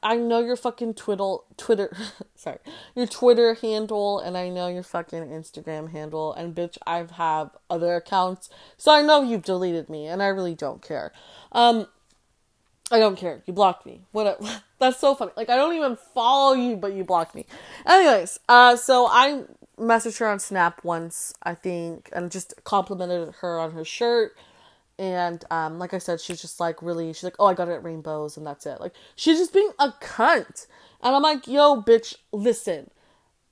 I 0.02 0.16
know 0.16 0.38
your 0.38 0.56
fucking 0.56 0.94
Twitter 0.94 1.37
Twitter 1.56 1.96
sorry, 2.37 2.58
your 2.94 3.06
Twitter 3.06 3.54
handle 3.54 4.20
and 4.20 4.37
I 4.37 4.48
know 4.48 4.68
your 4.68 4.85
fucking 4.85 5.24
Instagram 5.24 5.90
handle 5.90 6.32
and 6.32 6.54
bitch 6.54 6.78
I've 6.87 7.12
have 7.12 7.50
other 7.68 7.96
accounts. 7.96 8.48
So 8.76 8.92
I 8.92 9.02
know 9.02 9.22
you've 9.22 9.42
deleted 9.42 9.88
me 9.88 10.06
and 10.06 10.22
I 10.22 10.28
really 10.28 10.54
don't 10.54 10.82
care. 10.82 11.12
Um 11.50 11.88
I 12.92 12.98
don't 12.98 13.16
care. 13.16 13.42
You 13.46 13.54
blocked 13.54 13.87
me. 13.87 14.02
What? 14.12 14.38
that's 14.78 15.00
so 15.00 15.14
funny. 15.14 15.32
Like 15.37 15.48
I 15.48 15.56
don't 15.56 15.74
even 15.74 15.96
follow 15.96 16.54
you, 16.54 16.76
but 16.76 16.92
you 16.92 17.04
blocked 17.04 17.35
me. 17.35 17.46
Anyways, 17.87 18.38
uh, 18.48 18.76
so 18.76 19.06
I 19.06 19.44
messaged 19.78 20.18
her 20.18 20.26
on 20.26 20.38
Snap 20.38 20.85
once, 20.85 21.35
I 21.42 21.54
think, 21.54 22.08
and 22.12 22.30
just 22.30 22.54
complimented 22.64 23.35
her 23.40 23.58
on 23.58 23.72
her 23.72 23.85
shirt. 23.85 24.37
And 24.98 25.44
um, 25.50 25.78
like 25.78 25.94
I 25.94 25.98
said, 25.98 26.20
she's 26.20 26.40
just 26.40 26.61
like 26.61 26.82
really. 26.82 27.12
She's 27.12 27.24
like, 27.24 27.37
"Oh, 27.38 27.46
I 27.46 27.54
got 27.54 27.68
it 27.68 27.72
at 27.72 27.85
Rainbows," 27.85 28.37
and 28.37 28.46
that's 28.46 28.66
it. 28.66 28.80
Like 28.80 28.92
she's 29.16 29.38
just 29.38 29.52
being 29.52 29.70
a 29.78 29.90
cunt. 30.00 30.66
And 31.02 31.14
I'm 31.14 31.22
like, 31.22 31.46
"Yo, 31.46 31.82
bitch, 31.82 32.16
listen. 32.32 32.90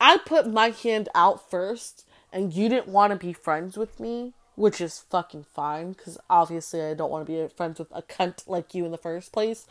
I 0.00 0.18
put 0.18 0.50
my 0.50 0.70
hand 0.70 1.08
out 1.14 1.50
first, 1.50 2.06
and 2.32 2.52
you 2.52 2.68
didn't 2.68 2.88
want 2.88 3.12
to 3.12 3.16
be 3.16 3.32
friends 3.32 3.76
with 3.76 3.98
me." 4.00 4.34
which 4.60 4.80
is 4.80 4.98
fucking 5.08 5.46
fine 5.54 5.92
because 5.92 6.18
obviously 6.28 6.82
I 6.82 6.92
don't 6.92 7.10
want 7.10 7.26
to 7.26 7.32
be 7.32 7.54
friends 7.54 7.78
with 7.78 7.88
a 7.92 8.02
cunt 8.02 8.46
like 8.46 8.74
you 8.74 8.84
in 8.84 8.90
the 8.90 8.98
first 8.98 9.32
place. 9.32 9.66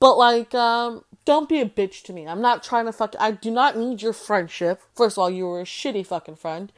But 0.00 0.16
like, 0.16 0.54
um, 0.54 1.04
don't 1.24 1.48
be 1.48 1.60
a 1.60 1.66
bitch 1.66 2.02
to 2.04 2.12
me. 2.12 2.26
I'm 2.26 2.40
not 2.40 2.62
trying 2.62 2.86
to 2.86 2.92
fuck. 2.92 3.14
I 3.18 3.30
do 3.30 3.50
not 3.50 3.76
need 3.76 4.02
your 4.02 4.12
friendship. 4.12 4.82
First 4.94 5.16
of 5.16 5.22
all, 5.22 5.30
you 5.30 5.46
were 5.46 5.60
a 5.60 5.64
shitty 5.64 6.06
fucking 6.06 6.36
friend. 6.36 6.72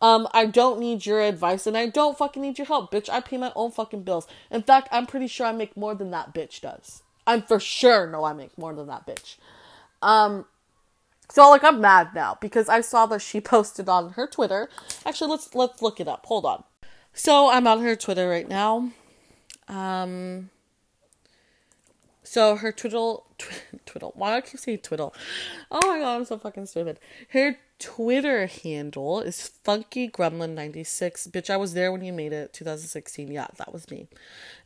Um, 0.00 0.26
I 0.34 0.46
don't 0.46 0.80
need 0.80 1.06
your 1.06 1.20
advice 1.20 1.64
and 1.64 1.78
I 1.78 1.86
don't 1.86 2.18
fucking 2.18 2.42
need 2.42 2.58
your 2.58 2.66
help, 2.66 2.90
bitch. 2.90 3.08
I 3.08 3.20
pay 3.20 3.36
my 3.36 3.52
own 3.54 3.70
fucking 3.70 4.02
bills. 4.02 4.26
In 4.50 4.62
fact, 4.62 4.88
I'm 4.90 5.06
pretty 5.06 5.28
sure 5.28 5.46
I 5.46 5.52
make 5.52 5.76
more 5.76 5.94
than 5.94 6.10
that 6.10 6.34
bitch 6.34 6.60
does. 6.60 7.04
I'm 7.24 7.42
for 7.42 7.60
sure 7.60 8.08
know 8.08 8.24
I 8.24 8.32
make 8.32 8.58
more 8.58 8.74
than 8.74 8.88
that 8.88 9.06
bitch. 9.06 9.36
Um, 10.02 10.46
so 11.30 11.48
like 11.48 11.62
I'm 11.62 11.80
mad 11.80 12.14
now 12.16 12.36
because 12.40 12.68
I 12.68 12.80
saw 12.80 13.06
that 13.06 13.22
she 13.22 13.40
posted 13.54 13.88
on 13.88 14.14
her 14.14 14.26
Twitter. 14.26 14.68
Actually, 15.06 15.30
let's 15.30 15.54
let's 15.54 15.80
look 15.80 16.00
it 16.00 16.08
up. 16.08 16.26
Hold 16.26 16.46
on. 16.46 16.64
So 17.14 17.48
I'm 17.48 17.68
on 17.68 17.80
her 17.82 17.94
Twitter 17.94 18.28
right 18.28 18.48
now. 18.48 18.90
Um. 19.68 20.50
So 22.32 22.56
her 22.56 22.72
twiddle, 22.72 23.26
tw- 23.36 23.84
twiddle. 23.84 24.12
Why 24.16 24.30
do 24.30 24.36
I 24.36 24.40
keep 24.40 24.58
saying 24.58 24.78
twiddle? 24.78 25.14
Oh 25.70 25.86
my 25.86 25.98
god, 25.98 26.16
I'm 26.16 26.24
so 26.24 26.38
fucking 26.38 26.64
stupid. 26.64 26.98
Her 27.28 27.58
Twitter 27.78 28.46
handle 28.46 29.20
is 29.20 29.48
Funky 29.48 30.08
Gremlin 30.08 30.54
96. 30.54 31.26
Bitch, 31.26 31.50
I 31.50 31.58
was 31.58 31.74
there 31.74 31.92
when 31.92 32.02
you 32.02 32.10
made 32.10 32.32
it, 32.32 32.54
2016. 32.54 33.30
Yeah, 33.30 33.48
that 33.58 33.70
was 33.70 33.90
me. 33.90 34.08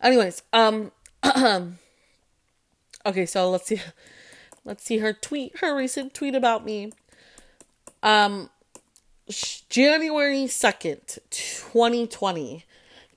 Anyways, 0.00 0.44
um, 0.52 0.92
okay, 3.04 3.26
so 3.26 3.50
let's 3.50 3.66
see, 3.66 3.80
let's 4.64 4.84
see 4.84 4.98
her 4.98 5.12
tweet, 5.12 5.58
her 5.58 5.74
recent 5.74 6.14
tweet 6.14 6.36
about 6.36 6.64
me. 6.64 6.92
Um, 8.00 8.48
January 9.28 10.44
2nd, 10.44 11.18
2020. 11.30 12.64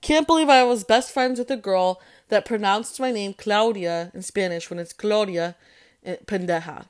Can't 0.00 0.26
believe 0.26 0.48
I 0.48 0.64
was 0.64 0.82
best 0.82 1.12
friends 1.12 1.38
with 1.38 1.52
a 1.52 1.56
girl 1.56 2.00
that 2.30 2.44
pronounced 2.44 2.98
my 3.00 3.12
name 3.12 3.34
Claudia 3.34 4.10
in 4.14 4.22
Spanish 4.22 4.70
when 4.70 4.78
it's 4.78 4.92
Claudia 4.92 5.56
eh, 6.04 6.16
pendeja. 6.26 6.86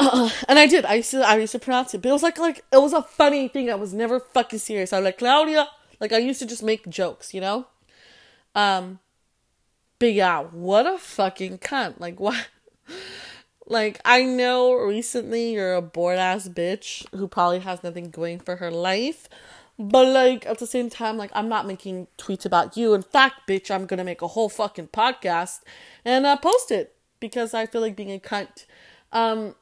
Uh, 0.00 0.30
and 0.48 0.58
I 0.58 0.66
did. 0.66 0.84
I 0.84 0.94
used 0.94 1.10
to 1.12 1.26
I 1.26 1.36
used 1.36 1.52
to 1.52 1.58
pronounce 1.58 1.94
it, 1.94 2.02
but 2.02 2.08
it 2.08 2.12
was 2.12 2.22
like 2.22 2.38
like 2.38 2.64
it 2.72 2.80
was 2.80 2.92
a 2.92 3.02
funny 3.02 3.48
thing. 3.48 3.70
I 3.70 3.74
was 3.74 3.92
never 3.92 4.20
fucking 4.20 4.58
serious. 4.58 4.92
I 4.92 4.98
was 4.98 5.04
like 5.04 5.18
Claudia. 5.18 5.68
Like 6.00 6.12
I 6.12 6.18
used 6.18 6.40
to 6.40 6.46
just 6.46 6.62
make 6.62 6.88
jokes, 6.88 7.32
you 7.32 7.40
know. 7.40 7.66
Um, 8.54 8.98
but 9.98 10.12
yeah, 10.12 10.42
what 10.42 10.86
a 10.86 10.98
fucking 10.98 11.58
cunt. 11.58 12.00
Like 12.00 12.18
what? 12.18 12.48
Like 13.64 14.00
I 14.04 14.24
know 14.24 14.74
recently 14.74 15.52
you're 15.52 15.74
a 15.74 15.80
bored 15.80 16.18
ass 16.18 16.48
bitch 16.48 17.06
who 17.14 17.28
probably 17.28 17.60
has 17.60 17.82
nothing 17.82 18.10
going 18.10 18.40
for 18.40 18.56
her 18.56 18.70
life, 18.70 19.28
but 19.78 20.06
like 20.06 20.46
at 20.46 20.58
the 20.58 20.66
same 20.66 20.90
time, 20.90 21.16
like 21.16 21.30
I'm 21.34 21.48
not 21.48 21.66
making 21.66 22.08
tweets 22.18 22.44
about 22.44 22.76
you. 22.76 22.94
In 22.94 23.02
fact, 23.02 23.48
bitch, 23.48 23.70
I'm 23.70 23.86
gonna 23.86 24.04
make 24.04 24.22
a 24.22 24.28
whole 24.28 24.48
fucking 24.48 24.88
podcast 24.88 25.60
and 26.04 26.26
uh, 26.26 26.36
post 26.36 26.70
it 26.70 26.94
because 27.20 27.54
I 27.54 27.66
feel 27.66 27.80
like 27.80 27.96
being 27.96 28.12
a 28.12 28.18
cunt. 28.18 28.66
Um, 29.12 29.54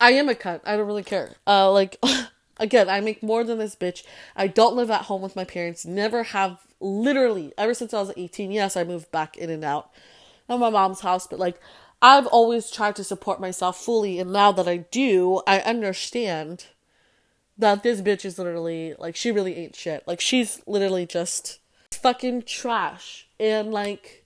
I 0.00 0.12
am 0.12 0.28
a 0.28 0.34
cunt. 0.34 0.60
I 0.64 0.76
don't 0.76 0.86
really 0.86 1.02
care. 1.02 1.36
Uh, 1.46 1.70
like 1.72 1.96
again, 2.58 2.88
I 2.88 3.00
make 3.00 3.22
more 3.22 3.44
than 3.44 3.58
this 3.58 3.76
bitch. 3.76 4.04
I 4.36 4.46
don't 4.46 4.76
live 4.76 4.90
at 4.90 5.02
home 5.02 5.22
with 5.22 5.36
my 5.36 5.44
parents. 5.44 5.84
Never 5.84 6.22
have. 6.24 6.60
Literally, 6.80 7.52
ever 7.58 7.74
since 7.74 7.92
I 7.92 8.00
was 8.00 8.12
18. 8.16 8.52
Yes, 8.52 8.76
I 8.76 8.84
moved 8.84 9.10
back 9.10 9.36
in 9.36 9.50
and 9.50 9.64
out 9.64 9.90
of 10.48 10.60
my 10.60 10.70
mom's 10.70 11.00
house, 11.00 11.26
but 11.26 11.40
like 11.40 11.60
I've 12.00 12.26
always 12.28 12.70
tried 12.70 12.94
to 12.96 13.04
support 13.04 13.40
myself 13.40 13.76
fully, 13.78 14.20
and 14.20 14.32
now 14.32 14.52
that 14.52 14.68
I 14.68 14.78
do, 14.78 15.42
I 15.46 15.58
understand 15.60 16.66
that 17.58 17.82
this 17.82 18.00
bitch 18.00 18.24
is 18.24 18.38
literally 18.38 18.94
like 18.98 19.16
she 19.16 19.32
really 19.32 19.56
ain't 19.56 19.76
shit. 19.76 20.06
Like 20.06 20.20
she's 20.20 20.62
literally 20.66 21.06
just 21.06 21.58
fucking 21.90 22.42
trash. 22.42 23.26
And 23.40 23.72
like 23.72 24.24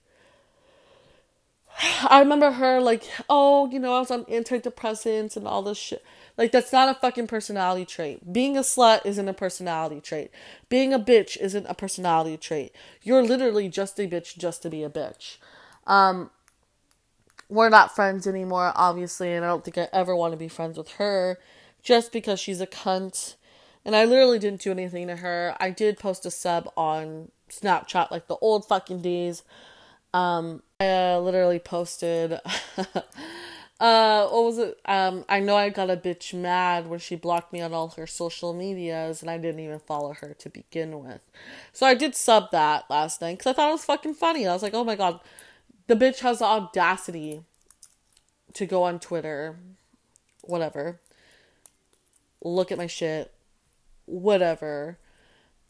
I 2.07 2.19
remember 2.19 2.51
her 2.51 2.79
like, 2.79 3.03
oh, 3.29 3.69
you 3.69 3.79
know, 3.79 3.95
I 3.95 3.99
was 3.99 4.11
on 4.11 4.25
antidepressants 4.25 5.35
and 5.35 5.47
all 5.47 5.63
this 5.63 5.77
shit. 5.77 6.03
Like 6.37 6.51
that's 6.51 6.71
not 6.71 6.89
a 6.89 6.99
fucking 6.99 7.27
personality 7.27 7.85
trait. 7.85 8.31
Being 8.31 8.55
a 8.55 8.61
slut 8.61 9.05
isn't 9.05 9.27
a 9.27 9.33
personality 9.33 9.99
trait. 9.99 10.29
Being 10.69 10.93
a 10.93 10.99
bitch 10.99 11.37
isn't 11.39 11.65
a 11.65 11.73
personality 11.73 12.37
trait. 12.37 12.73
You're 13.01 13.23
literally 13.23 13.69
just 13.69 13.99
a 13.99 14.07
bitch 14.07 14.37
just 14.37 14.61
to 14.61 14.69
be 14.69 14.83
a 14.83 14.89
bitch. 14.89 15.37
Um 15.87 16.29
we're 17.49 17.69
not 17.69 17.93
friends 17.93 18.25
anymore, 18.25 18.71
obviously, 18.75 19.31
and 19.33 19.45
I 19.45 19.47
don't 19.47 19.63
think 19.63 19.77
I 19.77 19.87
ever 19.93 20.15
want 20.15 20.31
to 20.33 20.37
be 20.37 20.47
friends 20.47 20.77
with 20.77 20.93
her 20.93 21.37
just 21.83 22.11
because 22.11 22.39
she's 22.39 22.61
a 22.61 22.67
cunt. 22.67 23.35
And 23.85 23.95
I 23.95 24.05
literally 24.05 24.39
didn't 24.39 24.61
do 24.61 24.71
anything 24.71 25.07
to 25.07 25.17
her. 25.17 25.55
I 25.59 25.69
did 25.69 25.99
post 25.99 26.25
a 26.25 26.31
sub 26.31 26.71
on 26.77 27.29
Snapchat 27.49 28.09
like 28.11 28.27
the 28.27 28.37
old 28.37 28.65
fucking 28.65 29.01
days. 29.01 29.43
Um, 30.13 30.63
I 30.79 31.13
uh, 31.13 31.19
literally 31.19 31.59
posted. 31.59 32.33
uh, 33.79 34.27
what 34.27 34.43
was 34.43 34.57
it? 34.57 34.79
Um, 34.85 35.25
I 35.27 35.39
know 35.39 35.57
I 35.57 35.69
got 35.69 35.89
a 35.89 35.97
bitch 35.97 36.33
mad 36.33 36.87
when 36.87 36.99
she 36.99 37.15
blocked 37.15 37.51
me 37.51 37.61
on 37.61 37.73
all 37.73 37.89
her 37.97 38.07
social 38.07 38.53
medias, 38.53 39.21
and 39.21 39.29
I 39.29 39.37
didn't 39.37 39.59
even 39.59 39.79
follow 39.79 40.13
her 40.13 40.33
to 40.39 40.49
begin 40.49 41.03
with. 41.03 41.21
So 41.73 41.85
I 41.85 41.93
did 41.93 42.15
sub 42.15 42.51
that 42.51 42.89
last 42.89 43.21
night 43.21 43.37
because 43.37 43.51
I 43.51 43.53
thought 43.53 43.69
it 43.69 43.73
was 43.73 43.85
fucking 43.85 44.13
funny. 44.13 44.47
I 44.47 44.53
was 44.53 44.63
like, 44.63 44.73
oh 44.73 44.83
my 44.83 44.95
god, 44.95 45.19
the 45.87 45.95
bitch 45.95 46.19
has 46.19 46.39
the 46.39 46.45
audacity 46.45 47.43
to 48.53 48.65
go 48.65 48.83
on 48.83 48.99
Twitter, 48.99 49.57
whatever, 50.41 50.99
look 52.43 52.71
at 52.71 52.77
my 52.77 52.87
shit, 52.87 53.33
whatever. 54.05 54.99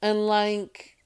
And 0.02 0.28
like 0.28 0.98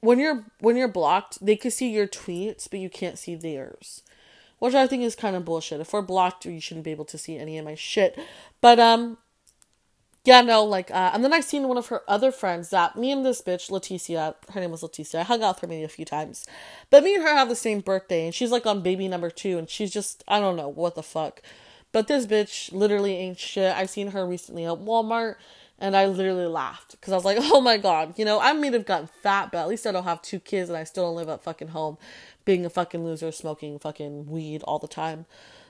when 0.00 0.18
you're 0.18 0.44
when 0.60 0.76
you're 0.76 0.88
blocked, 0.88 1.44
they 1.44 1.56
can 1.56 1.70
see 1.70 1.88
your 1.88 2.06
tweets, 2.06 2.68
but 2.68 2.80
you 2.80 2.90
can't 2.90 3.18
see 3.18 3.34
theirs. 3.34 4.02
Which 4.58 4.74
I 4.74 4.86
think 4.86 5.02
is 5.02 5.16
kind 5.16 5.36
of 5.36 5.44
bullshit. 5.44 5.80
If 5.80 5.92
we're 5.92 6.02
blocked, 6.02 6.46
you 6.46 6.60
shouldn't 6.60 6.84
be 6.84 6.90
able 6.90 7.04
to 7.06 7.18
see 7.18 7.36
any 7.36 7.58
of 7.58 7.64
my 7.64 7.74
shit. 7.74 8.18
But 8.60 8.78
um 8.78 9.18
yeah, 10.24 10.40
no, 10.40 10.64
like, 10.64 10.90
uh, 10.90 11.10
and 11.12 11.22
then 11.22 11.34
I 11.34 11.40
seen 11.40 11.68
one 11.68 11.76
of 11.76 11.88
her 11.88 12.00
other 12.08 12.32
friends 12.32 12.70
that 12.70 12.96
me 12.96 13.12
and 13.12 13.26
this 13.26 13.42
bitch, 13.42 13.70
Leticia, 13.70 14.34
her 14.54 14.60
name 14.60 14.70
was 14.70 14.80
Leticia. 14.80 15.16
I 15.16 15.22
hung 15.22 15.42
out 15.42 15.56
with 15.56 15.60
her 15.60 15.66
maybe 15.66 15.84
a 15.84 15.88
few 15.88 16.06
times. 16.06 16.46
But 16.88 17.04
me 17.04 17.14
and 17.14 17.22
her 17.22 17.34
have 17.34 17.50
the 17.50 17.54
same 17.54 17.80
birthday, 17.80 18.24
and 18.24 18.34
she's 18.34 18.50
like 18.50 18.64
on 18.64 18.80
baby 18.80 19.06
number 19.06 19.28
two, 19.28 19.58
and 19.58 19.68
she's 19.68 19.90
just, 19.90 20.24
I 20.26 20.40
don't 20.40 20.56
know, 20.56 20.68
what 20.68 20.94
the 20.94 21.02
fuck. 21.02 21.42
But 21.94 22.08
this 22.08 22.26
bitch 22.26 22.72
literally 22.72 23.16
ain't 23.16 23.38
shit. 23.38 23.74
I've 23.74 23.88
seen 23.88 24.08
her 24.08 24.26
recently 24.26 24.66
at 24.66 24.72
Walmart, 24.80 25.36
and 25.78 25.96
I 25.96 26.06
literally 26.06 26.46
laughed 26.46 26.90
because 26.92 27.14
I 27.14 27.16
was 27.16 27.24
like, 27.24 27.38
oh 27.40 27.62
my 27.62 27.78
god, 27.78 28.18
you 28.18 28.26
know, 28.26 28.38
I 28.38 28.52
may 28.52 28.70
have 28.70 28.84
gotten 28.84 29.06
fat, 29.06 29.50
but 29.50 29.60
at 29.60 29.68
least 29.68 29.86
I 29.86 29.92
don't 29.92 30.04
have 30.04 30.20
two 30.20 30.40
kids 30.40 30.68
and 30.68 30.76
I 30.76 30.84
still 30.84 31.04
don't 31.04 31.16
live 31.16 31.30
at 31.30 31.42
fucking 31.42 31.68
home 31.68 31.96
being 32.44 32.66
a 32.66 32.70
fucking 32.70 33.02
loser, 33.02 33.32
smoking 33.32 33.78
fucking 33.78 34.26
weed 34.26 34.62
all 34.64 34.78
the 34.78 34.88
time. 34.88 35.24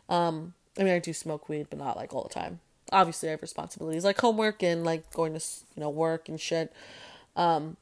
Um, 0.08 0.54
I 0.76 0.82
mean, 0.82 0.94
I 0.94 0.98
do 0.98 1.12
smoke 1.12 1.48
weed, 1.48 1.68
but 1.70 1.78
not 1.78 1.96
like 1.96 2.12
all 2.12 2.24
the 2.24 2.34
time 2.34 2.58
obviously 2.92 3.28
I 3.28 3.32
have 3.32 3.42
responsibilities 3.42 4.04
like 4.04 4.20
homework 4.20 4.62
and 4.62 4.84
like 4.84 5.10
going 5.12 5.34
to 5.34 5.44
you 5.76 5.80
know 5.80 5.90
work 5.90 6.28
and 6.28 6.40
shit. 6.40 6.72
Um. 7.37 7.76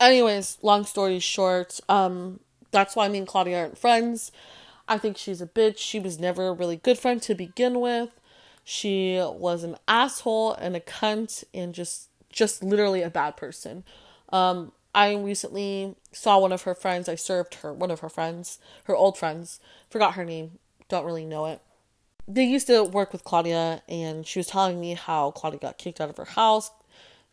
Anyways, 0.00 0.58
long 0.60 0.84
story 0.84 1.20
short, 1.20 1.78
um, 1.88 2.40
that's 2.72 2.96
why 2.96 3.06
me 3.06 3.18
and 3.18 3.28
Claudia 3.28 3.60
aren't 3.60 3.78
friends. 3.78 4.32
I 4.88 4.98
think 4.98 5.16
she's 5.16 5.40
a 5.40 5.46
bitch. 5.46 5.78
She 5.78 5.98
was 5.98 6.18
never 6.18 6.48
a 6.48 6.52
really 6.52 6.76
good 6.76 6.98
friend 6.98 7.20
to 7.22 7.34
begin 7.34 7.80
with. 7.80 8.20
She 8.64 9.16
was 9.18 9.62
an 9.64 9.76
asshole 9.88 10.54
and 10.54 10.74
a 10.76 10.80
cunt 10.80 11.44
and 11.52 11.74
just 11.74 12.08
just 12.30 12.62
literally 12.62 13.02
a 13.02 13.10
bad 13.10 13.36
person. 13.36 13.84
Um, 14.30 14.72
I 14.94 15.14
recently 15.14 15.94
saw 16.12 16.38
one 16.38 16.52
of 16.52 16.62
her 16.62 16.74
friends. 16.74 17.08
I 17.08 17.14
served 17.14 17.56
her, 17.56 17.72
one 17.72 17.90
of 17.90 18.00
her 18.00 18.08
friends, 18.08 18.58
her 18.84 18.96
old 18.96 19.16
friends. 19.16 19.60
Forgot 19.88 20.14
her 20.14 20.24
name. 20.24 20.58
Don't 20.88 21.04
really 21.04 21.24
know 21.24 21.46
it 21.46 21.60
they 22.26 22.44
used 22.44 22.66
to 22.68 22.84
work 22.84 23.12
with 23.12 23.24
Claudia, 23.24 23.82
and 23.88 24.26
she 24.26 24.38
was 24.38 24.46
telling 24.46 24.80
me 24.80 24.94
how 24.94 25.30
Claudia 25.32 25.60
got 25.60 25.78
kicked 25.78 26.00
out 26.00 26.08
of 26.08 26.16
her 26.16 26.24
house 26.24 26.70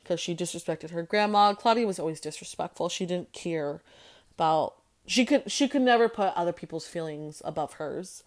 because 0.03 0.19
she 0.19 0.35
disrespected 0.35 0.89
her 0.91 1.03
grandma. 1.03 1.53
Claudia 1.53 1.87
was 1.87 1.99
always 1.99 2.19
disrespectful. 2.19 2.89
She 2.89 3.05
didn't 3.05 3.31
care 3.31 3.81
about 4.35 4.75
she 5.05 5.25
could 5.25 5.51
she 5.51 5.67
could 5.67 5.81
never 5.81 6.07
put 6.09 6.33
other 6.35 6.53
people's 6.53 6.87
feelings 6.87 7.41
above 7.45 7.73
hers. 7.73 8.23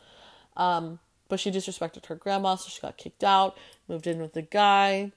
Um, 0.57 0.99
but 1.29 1.41
she 1.41 1.51
disrespected 1.51 2.07
her 2.07 2.15
grandma, 2.15 2.57
so 2.57 2.69
she 2.69 2.81
got 2.81 2.97
kicked 2.97 3.25
out. 3.25 3.57
Moved 3.89 4.07
in 4.07 4.21
with 4.21 4.35
the 4.35 4.43
guy 4.43 5.13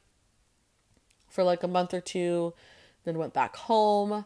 for 1.29 1.43
like 1.43 1.63
a 1.63 1.67
month 1.67 1.93
or 1.93 2.01
two, 2.01 2.53
then 3.05 3.17
went 3.17 3.33
back 3.33 3.55
home. 3.55 4.25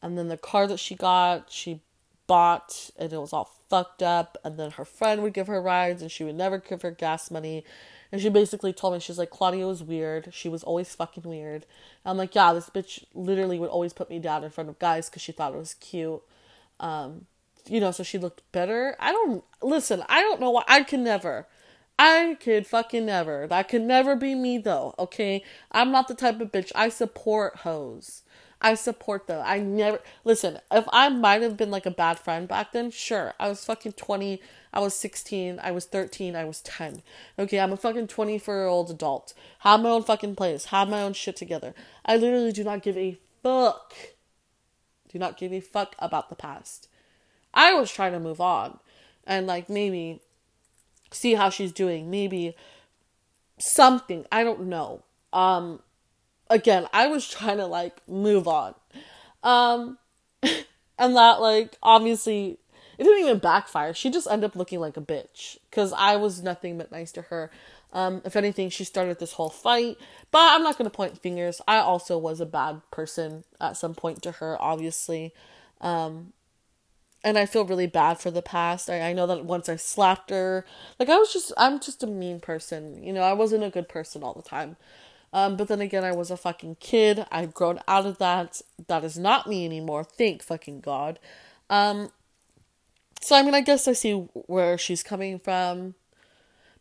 And 0.00 0.18
then 0.18 0.28
the 0.28 0.36
car 0.36 0.66
that 0.66 0.80
she 0.80 0.94
got, 0.94 1.50
she 1.50 1.80
bought 2.26 2.90
and 2.96 3.12
it 3.12 3.18
was 3.18 3.32
all 3.32 3.50
fucked 3.68 4.02
up 4.02 4.38
and 4.44 4.58
then 4.58 4.70
her 4.72 4.84
friend 4.84 5.22
would 5.22 5.34
give 5.34 5.48
her 5.48 5.60
rides 5.60 6.02
and 6.02 6.10
she 6.10 6.24
would 6.24 6.34
never 6.34 6.58
give 6.58 6.82
her 6.82 6.90
gas 6.90 7.30
money 7.30 7.64
and 8.10 8.20
she 8.20 8.28
basically 8.28 8.72
told 8.72 8.94
me 8.94 9.00
she's 9.00 9.18
like 9.18 9.30
claudia 9.30 9.66
was 9.66 9.82
weird 9.82 10.28
she 10.32 10.48
was 10.48 10.62
always 10.62 10.94
fucking 10.94 11.24
weird 11.24 11.66
and 12.04 12.10
i'm 12.10 12.16
like 12.16 12.34
yeah 12.34 12.52
this 12.52 12.70
bitch 12.70 13.04
literally 13.14 13.58
would 13.58 13.68
always 13.68 13.92
put 13.92 14.08
me 14.08 14.18
down 14.18 14.44
in 14.44 14.50
front 14.50 14.70
of 14.70 14.78
guys 14.78 15.08
because 15.08 15.22
she 15.22 15.32
thought 15.32 15.52
it 15.52 15.58
was 15.58 15.74
cute 15.74 16.22
um 16.80 17.26
you 17.66 17.80
know 17.80 17.90
so 17.90 18.02
she 18.02 18.18
looked 18.18 18.42
better 18.52 18.96
i 18.98 19.12
don't 19.12 19.44
listen 19.62 20.02
i 20.08 20.20
don't 20.20 20.40
know 20.40 20.50
why 20.50 20.64
i 20.68 20.82
can 20.82 21.04
never 21.04 21.46
I 21.98 22.36
could 22.40 22.66
fucking 22.66 23.06
never. 23.06 23.46
That 23.46 23.68
could 23.68 23.82
never 23.82 24.16
be 24.16 24.34
me 24.34 24.58
though, 24.58 24.94
okay? 24.98 25.44
I'm 25.70 25.92
not 25.92 26.08
the 26.08 26.14
type 26.14 26.40
of 26.40 26.50
bitch. 26.50 26.72
I 26.74 26.88
support 26.88 27.58
hoes. 27.58 28.22
I 28.60 28.74
support 28.74 29.26
them. 29.26 29.42
I 29.44 29.58
never 29.58 30.00
listen. 30.24 30.58
If 30.70 30.84
I 30.92 31.08
might 31.08 31.42
have 31.42 31.56
been 31.56 31.70
like 31.70 31.86
a 31.86 31.90
bad 31.90 32.18
friend 32.18 32.48
back 32.48 32.72
then, 32.72 32.90
sure. 32.90 33.34
I 33.38 33.48
was 33.48 33.64
fucking 33.64 33.92
twenty. 33.92 34.40
I 34.72 34.80
was 34.80 34.94
sixteen. 34.94 35.60
I 35.62 35.72
was 35.72 35.84
thirteen. 35.84 36.36
I 36.36 36.44
was 36.44 36.60
ten. 36.60 37.02
Okay, 37.38 37.60
I'm 37.60 37.72
a 37.72 37.76
fucking 37.76 38.06
twenty-four 38.06 38.54
year 38.54 38.66
old 38.66 38.90
adult. 38.90 39.34
Have 39.60 39.80
my 39.80 39.90
own 39.90 40.04
fucking 40.04 40.36
place. 40.36 40.66
Have 40.66 40.88
my 40.88 41.02
own 41.02 41.12
shit 41.12 41.36
together. 41.36 41.74
I 42.06 42.16
literally 42.16 42.52
do 42.52 42.64
not 42.64 42.82
give 42.82 42.96
a 42.96 43.18
fuck. 43.42 43.94
Do 45.12 45.18
not 45.18 45.36
give 45.36 45.52
a 45.52 45.60
fuck 45.60 45.94
about 45.98 46.28
the 46.28 46.34
past. 46.34 46.88
I 47.54 47.74
was 47.74 47.90
trying 47.90 48.12
to 48.12 48.20
move 48.20 48.40
on, 48.40 48.78
and 49.26 49.46
like 49.46 49.68
maybe 49.68 50.20
see 51.10 51.34
how 51.34 51.50
she's 51.50 51.72
doing. 51.72 52.10
Maybe 52.10 52.56
something. 53.58 54.26
I 54.32 54.44
don't 54.44 54.66
know. 54.66 55.02
Um 55.32 55.80
again, 56.50 56.86
I 56.92 57.06
was 57.06 57.28
trying 57.28 57.58
to 57.58 57.66
like 57.66 58.06
move 58.08 58.48
on. 58.48 58.74
Um 59.42 59.98
and 60.42 61.16
that 61.16 61.40
like 61.40 61.76
obviously 61.82 62.58
it 62.98 63.04
didn't 63.04 63.24
even 63.24 63.38
backfire. 63.38 63.94
She 63.94 64.10
just 64.10 64.28
ended 64.30 64.50
up 64.50 64.56
looking 64.56 64.80
like 64.80 64.96
a 64.96 65.00
bitch 65.00 65.58
cuz 65.70 65.92
I 65.92 66.16
was 66.16 66.42
nothing 66.42 66.78
but 66.78 66.90
nice 66.90 67.12
to 67.12 67.22
her. 67.22 67.50
Um 67.92 68.22
if 68.24 68.36
anything, 68.36 68.70
she 68.70 68.84
started 68.84 69.18
this 69.18 69.32
whole 69.32 69.50
fight, 69.50 69.98
but 70.30 70.40
I'm 70.40 70.62
not 70.62 70.78
going 70.78 70.90
to 70.90 70.96
point 70.96 71.18
fingers. 71.18 71.60
I 71.68 71.78
also 71.78 72.18
was 72.18 72.40
a 72.40 72.46
bad 72.46 72.82
person 72.90 73.44
at 73.60 73.76
some 73.76 73.94
point 73.94 74.22
to 74.22 74.32
her, 74.32 74.60
obviously. 74.60 75.32
Um 75.80 76.32
and 77.24 77.38
I 77.38 77.46
feel 77.46 77.64
really 77.64 77.86
bad 77.86 78.18
for 78.18 78.30
the 78.30 78.42
past. 78.42 78.90
I, 78.90 79.00
I 79.00 79.12
know 79.12 79.26
that 79.28 79.44
once 79.44 79.68
I 79.68 79.76
slapped 79.76 80.30
her, 80.30 80.64
like 80.98 81.08
I 81.08 81.16
was 81.16 81.32
just 81.32 81.52
I'm 81.56 81.80
just 81.80 82.02
a 82.02 82.06
mean 82.06 82.40
person. 82.40 83.02
You 83.02 83.12
know, 83.12 83.22
I 83.22 83.32
wasn't 83.32 83.64
a 83.64 83.70
good 83.70 83.88
person 83.88 84.22
all 84.22 84.34
the 84.34 84.42
time. 84.42 84.76
Um, 85.32 85.56
but 85.56 85.68
then 85.68 85.80
again, 85.80 86.04
I 86.04 86.12
was 86.12 86.30
a 86.30 86.36
fucking 86.36 86.76
kid. 86.78 87.24
I've 87.30 87.54
grown 87.54 87.80
out 87.88 88.04
of 88.04 88.18
that. 88.18 88.60
That 88.88 89.02
is 89.02 89.18
not 89.18 89.48
me 89.48 89.64
anymore. 89.64 90.04
Thank 90.04 90.42
fucking 90.42 90.80
God. 90.80 91.18
Um, 91.70 92.10
so 93.20 93.36
I 93.36 93.42
mean, 93.42 93.54
I 93.54 93.62
guess 93.62 93.88
I 93.88 93.92
see 93.92 94.12
where 94.12 94.76
she's 94.76 95.02
coming 95.02 95.38
from, 95.38 95.94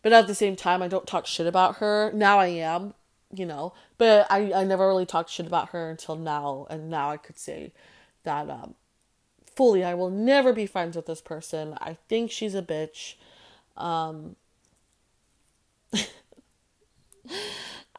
but 0.02 0.14
at 0.14 0.28
the 0.28 0.36
same 0.36 0.56
time, 0.56 0.82
I 0.82 0.88
don't 0.88 1.08
talk 1.08 1.28
shit 1.28 1.48
about 1.48 1.78
her. 1.78 2.12
Now 2.14 2.40
I 2.40 2.48
am, 2.48 2.94
you 3.34 3.46
know, 3.46 3.74
but 3.98 4.28
I 4.30 4.54
I 4.54 4.64
never 4.64 4.88
really 4.88 5.06
talked 5.06 5.30
shit 5.30 5.48
about 5.48 5.70
her 5.70 5.90
until 5.90 6.16
now, 6.16 6.68
and 6.70 6.90
now 6.90 7.10
I 7.12 7.18
could 7.18 7.38
say 7.38 7.74
that 8.24 8.50
um 8.50 8.76
fully 9.56 9.84
I 9.84 9.94
will 9.94 10.10
never 10.10 10.54
be 10.54 10.66
friends 10.66 10.96
with 10.96 11.06
this 11.06 11.22
person. 11.22 11.78
I 11.80 11.98
think 12.08 12.32
she's 12.32 12.56
a 12.56 12.62
bitch. 12.62 13.16
Um 13.78 14.36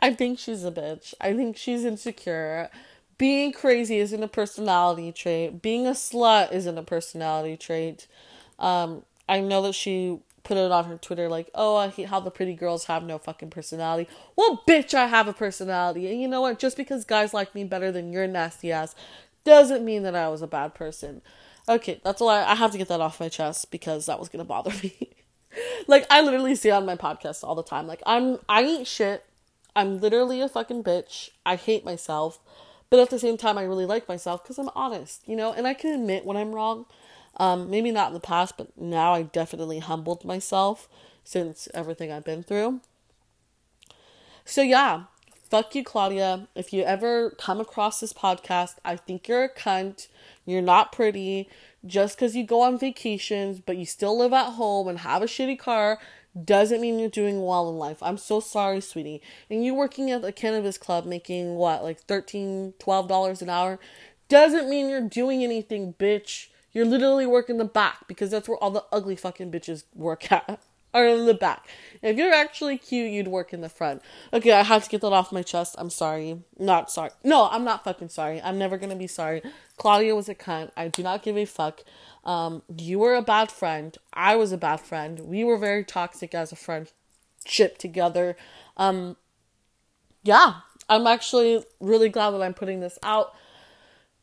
I 0.00 0.12
think 0.12 0.38
she's 0.38 0.64
a 0.64 0.72
bitch. 0.72 1.14
I 1.20 1.32
think 1.34 1.56
she's 1.56 1.84
insecure. 1.84 2.68
Being 3.18 3.52
crazy 3.52 3.98
isn't 3.98 4.22
a 4.22 4.28
personality 4.28 5.12
trait. 5.12 5.62
Being 5.62 5.86
a 5.86 5.92
slut 5.92 6.52
isn't 6.52 6.76
a 6.76 6.82
personality 6.82 7.56
trait. 7.56 8.08
Um, 8.58 9.04
I 9.28 9.40
know 9.40 9.62
that 9.62 9.74
she 9.74 10.18
put 10.44 10.56
it 10.56 10.72
on 10.72 10.84
her 10.84 10.96
Twitter 10.96 11.28
like, 11.28 11.50
"Oh, 11.54 11.88
how 12.06 12.20
the 12.20 12.30
pretty 12.30 12.54
girls 12.54 12.86
have 12.86 13.04
no 13.04 13.18
fucking 13.18 13.50
personality." 13.50 14.08
Well, 14.36 14.62
bitch, 14.68 14.94
I 14.94 15.06
have 15.06 15.28
a 15.28 15.32
personality, 15.32 16.10
and 16.10 16.20
you 16.20 16.28
know 16.28 16.40
what? 16.40 16.58
Just 16.58 16.76
because 16.76 17.04
guys 17.04 17.34
like 17.34 17.54
me 17.54 17.64
better 17.64 17.92
than 17.92 18.12
your 18.12 18.26
nasty 18.26 18.72
ass 18.72 18.94
doesn't 19.44 19.84
mean 19.84 20.02
that 20.02 20.14
I 20.14 20.28
was 20.28 20.42
a 20.42 20.46
bad 20.46 20.74
person. 20.74 21.22
Okay, 21.68 22.00
that's 22.04 22.20
all 22.20 22.28
I, 22.28 22.42
I 22.42 22.54
have 22.54 22.72
to 22.72 22.78
get 22.78 22.88
that 22.88 23.00
off 23.00 23.20
my 23.20 23.28
chest 23.28 23.70
because 23.70 24.06
that 24.06 24.18
was 24.18 24.28
gonna 24.28 24.44
bother 24.44 24.72
me. 24.82 25.10
like 25.86 26.06
I 26.10 26.20
literally 26.20 26.54
say 26.54 26.70
on 26.70 26.86
my 26.86 26.96
podcast 26.96 27.44
all 27.44 27.54
the 27.54 27.62
time, 27.62 27.86
like 27.86 28.02
I'm 28.06 28.38
I 28.48 28.62
ain't 28.62 28.86
shit. 28.86 29.24
I'm 29.74 30.00
literally 30.00 30.40
a 30.40 30.48
fucking 30.48 30.84
bitch. 30.84 31.30
I 31.46 31.56
hate 31.56 31.84
myself, 31.84 32.38
but 32.90 33.00
at 33.00 33.10
the 33.10 33.18
same 33.18 33.38
time, 33.38 33.56
I 33.56 33.62
really 33.62 33.86
like 33.86 34.06
myself 34.08 34.42
because 34.42 34.58
I'm 34.58 34.68
honest, 34.74 35.22
you 35.26 35.34
know, 35.34 35.52
and 35.52 35.66
I 35.66 35.72
can 35.72 35.92
admit 35.94 36.26
when 36.26 36.36
I'm 36.36 36.54
wrong. 36.54 36.86
Um, 37.38 37.70
maybe 37.70 37.90
not 37.90 38.08
in 38.08 38.14
the 38.14 38.20
past, 38.20 38.56
but 38.56 38.76
now 38.78 39.14
I 39.14 39.22
definitely 39.22 39.78
humbled 39.78 40.24
myself 40.24 40.88
since 41.24 41.68
everything 41.72 42.12
I've 42.12 42.24
been 42.24 42.42
through. 42.42 42.80
So 44.44 44.60
yeah, 44.62 45.04
fuck 45.48 45.74
you, 45.74 45.84
Claudia. 45.84 46.48
If 46.54 46.72
you 46.72 46.82
ever 46.82 47.30
come 47.38 47.60
across 47.60 48.00
this 48.00 48.12
podcast, 48.12 48.76
I 48.84 48.96
think 48.96 49.28
you're 49.28 49.44
a 49.44 49.48
cunt. 49.48 50.08
You're 50.44 50.62
not 50.62 50.92
pretty. 50.92 51.48
Just 51.84 52.16
because 52.16 52.36
you 52.36 52.44
go 52.44 52.60
on 52.62 52.78
vacations, 52.78 53.60
but 53.60 53.76
you 53.76 53.86
still 53.86 54.16
live 54.18 54.32
at 54.32 54.52
home 54.52 54.88
and 54.88 55.00
have 55.00 55.22
a 55.22 55.26
shitty 55.26 55.58
car, 55.58 55.98
doesn't 56.44 56.80
mean 56.80 56.98
you're 56.98 57.08
doing 57.08 57.44
well 57.44 57.68
in 57.68 57.76
life. 57.76 57.98
I'm 58.02 58.16
so 58.16 58.40
sorry, 58.40 58.80
sweetie. 58.80 59.20
And 59.50 59.64
you 59.64 59.74
working 59.74 60.10
at 60.10 60.24
a 60.24 60.32
cannabis 60.32 60.78
club 60.78 61.04
making 61.04 61.56
what, 61.56 61.82
like 61.82 62.06
$13, 62.06 62.74
$12 62.78 63.42
an 63.42 63.50
hour, 63.50 63.78
doesn't 64.28 64.70
mean 64.70 64.88
you're 64.88 65.00
doing 65.06 65.44
anything, 65.44 65.94
bitch. 65.98 66.48
You're 66.72 66.86
literally 66.86 67.26
working 67.26 67.58
the 67.58 67.64
back 67.64 68.06
because 68.08 68.30
that's 68.30 68.48
where 68.48 68.58
all 68.58 68.70
the 68.70 68.84
ugly 68.92 69.16
fucking 69.16 69.50
bitches 69.50 69.84
work 69.94 70.30
at 70.32 70.60
are 70.94 71.06
in 71.06 71.26
the 71.26 71.34
back. 71.34 71.66
If 72.02 72.16
you're 72.16 72.32
actually 72.32 72.78
cute, 72.78 73.12
you'd 73.12 73.28
work 73.28 73.52
in 73.52 73.60
the 73.60 73.68
front. 73.68 74.02
Okay, 74.32 74.52
I 74.52 74.62
had 74.62 74.82
to 74.82 74.90
get 74.90 75.00
that 75.02 75.12
off 75.12 75.32
my 75.32 75.42
chest. 75.42 75.74
I'm 75.78 75.90
sorry. 75.90 76.40
Not 76.58 76.90
sorry. 76.90 77.10
No, 77.24 77.48
I'm 77.50 77.64
not 77.64 77.84
fucking 77.84 78.08
sorry. 78.08 78.40
I'm 78.42 78.58
never 78.58 78.76
gonna 78.76 78.96
be 78.96 79.06
sorry. 79.06 79.42
Claudia 79.76 80.14
was 80.14 80.28
a 80.28 80.34
cunt. 80.34 80.70
I 80.76 80.88
do 80.88 81.02
not 81.02 81.22
give 81.22 81.36
a 81.36 81.44
fuck. 81.44 81.82
Um, 82.24 82.62
you 82.76 82.98
were 82.98 83.14
a 83.14 83.22
bad 83.22 83.50
friend. 83.50 83.96
I 84.12 84.36
was 84.36 84.52
a 84.52 84.58
bad 84.58 84.80
friend. 84.80 85.20
We 85.20 85.44
were 85.44 85.58
very 85.58 85.84
toxic 85.84 86.34
as 86.34 86.52
a 86.52 86.56
friendship 86.56 87.78
together. 87.78 88.36
Um, 88.76 89.16
yeah, 90.22 90.60
I'm 90.88 91.06
actually 91.06 91.64
really 91.80 92.08
glad 92.08 92.30
that 92.30 92.42
I'm 92.42 92.54
putting 92.54 92.80
this 92.80 92.98
out 93.02 93.34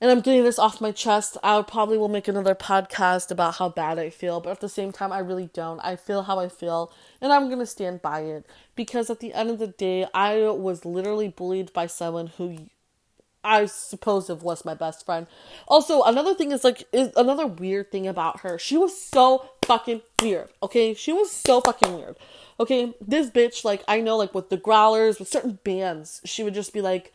and 0.01 0.09
I'm 0.09 0.21
getting 0.21 0.43
this 0.43 0.59
off 0.59 0.81
my 0.81 0.91
chest. 0.91 1.37
I 1.43 1.61
probably 1.61 1.97
will 1.97 2.07
make 2.07 2.27
another 2.27 2.55
podcast 2.55 3.31
about 3.31 3.55
how 3.55 3.69
bad 3.69 3.99
I 3.99 4.09
feel, 4.09 4.39
but 4.39 4.51
at 4.51 4.61
the 4.61 4.69
same 4.69 4.91
time, 4.91 5.11
I 5.11 5.19
really 5.19 5.49
don't. 5.53 5.79
I 5.79 5.95
feel 5.95 6.23
how 6.23 6.39
I 6.39 6.49
feel, 6.49 6.91
and 7.21 7.33
I'm 7.33 7.49
gonna 7.49 7.65
stand 7.65 8.01
by 8.01 8.21
it 8.21 8.45
because 8.75 9.09
at 9.09 9.19
the 9.19 9.33
end 9.33 9.49
of 9.49 9.59
the 9.59 9.67
day, 9.67 10.07
I 10.13 10.49
was 10.49 10.85
literally 10.85 11.27
bullied 11.27 11.73
by 11.73 11.87
someone 11.87 12.27
who 12.27 12.69
I 13.43 13.65
suppose 13.65 14.29
was 14.29 14.65
my 14.65 14.73
best 14.73 15.05
friend. 15.05 15.25
Also, 15.67 16.03
another 16.03 16.33
thing 16.33 16.51
is 16.51 16.63
like 16.63 16.83
is 16.91 17.11
another 17.15 17.47
weird 17.47 17.91
thing 17.91 18.07
about 18.07 18.41
her. 18.41 18.57
She 18.57 18.77
was 18.77 18.99
so 18.99 19.49
fucking 19.65 20.01
weird. 20.21 20.49
Okay, 20.61 20.93
she 20.93 21.13
was 21.13 21.31
so 21.31 21.61
fucking 21.61 21.95
weird. 21.95 22.17
Okay, 22.59 22.93
this 22.99 23.29
bitch, 23.29 23.63
like 23.63 23.83
I 23.87 24.01
know, 24.01 24.17
like 24.17 24.33
with 24.33 24.49
the 24.49 24.57
growlers, 24.57 25.19
with 25.19 25.29
certain 25.29 25.59
bands, 25.63 26.21
she 26.25 26.43
would 26.43 26.53
just 26.53 26.73
be 26.73 26.81
like 26.81 27.13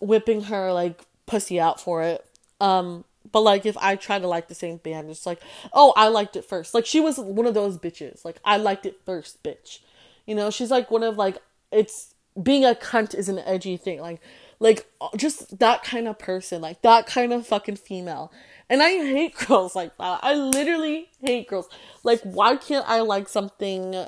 whipping 0.00 0.42
her 0.44 0.72
like 0.72 1.04
pussy 1.28 1.60
out 1.60 1.80
for 1.80 2.02
it. 2.02 2.24
Um, 2.60 3.04
but 3.30 3.40
like 3.40 3.66
if 3.66 3.76
I 3.78 3.96
try 3.96 4.18
to 4.18 4.26
like 4.26 4.48
the 4.48 4.54
same 4.54 4.78
band, 4.78 5.10
it's 5.10 5.26
like, 5.26 5.40
oh, 5.72 5.92
I 5.96 6.08
liked 6.08 6.34
it 6.36 6.44
first. 6.44 6.74
Like 6.74 6.86
she 6.86 7.00
was 7.00 7.18
one 7.18 7.46
of 7.46 7.54
those 7.54 7.78
bitches. 7.78 8.24
Like 8.24 8.40
I 8.44 8.56
liked 8.56 8.86
it 8.86 9.00
first, 9.04 9.42
bitch. 9.42 9.78
You 10.26 10.34
know, 10.34 10.50
she's 10.50 10.70
like 10.70 10.90
one 10.90 11.02
of 11.02 11.16
like 11.16 11.38
it's 11.70 12.14
being 12.42 12.64
a 12.64 12.74
cunt 12.74 13.14
is 13.14 13.28
an 13.28 13.38
edgy 13.38 13.76
thing. 13.76 14.00
Like 14.00 14.20
like 14.58 14.86
just 15.16 15.58
that 15.58 15.84
kind 15.84 16.08
of 16.08 16.18
person, 16.18 16.60
like 16.60 16.82
that 16.82 17.06
kind 17.06 17.32
of 17.32 17.46
fucking 17.46 17.76
female. 17.76 18.32
And 18.68 18.82
I 18.82 18.90
hate 18.90 19.36
girls 19.46 19.76
like 19.76 19.96
that. 19.98 20.20
I 20.22 20.34
literally 20.34 21.10
hate 21.20 21.48
girls. 21.48 21.68
Like 22.02 22.20
why 22.22 22.56
can't 22.56 22.88
I 22.88 23.00
like 23.00 23.28
something 23.28 24.06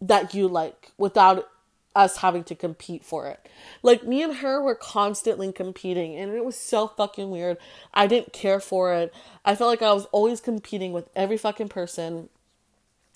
that 0.00 0.34
you 0.34 0.46
like 0.46 0.92
without 0.98 1.48
us 1.96 2.18
having 2.18 2.44
to 2.44 2.54
compete 2.54 3.02
for 3.04 3.26
it. 3.26 3.48
Like 3.82 4.04
me 4.04 4.22
and 4.22 4.36
her 4.36 4.62
were 4.62 4.74
constantly 4.74 5.50
competing 5.50 6.14
and 6.14 6.34
it 6.34 6.44
was 6.44 6.56
so 6.56 6.88
fucking 6.88 7.30
weird. 7.30 7.56
I 7.94 8.06
didn't 8.06 8.32
care 8.32 8.60
for 8.60 8.92
it. 8.92 9.14
I 9.44 9.56
felt 9.56 9.70
like 9.70 9.82
I 9.82 9.92
was 9.92 10.04
always 10.12 10.40
competing 10.40 10.92
with 10.92 11.08
every 11.16 11.38
fucking 11.38 11.68
person. 11.68 12.28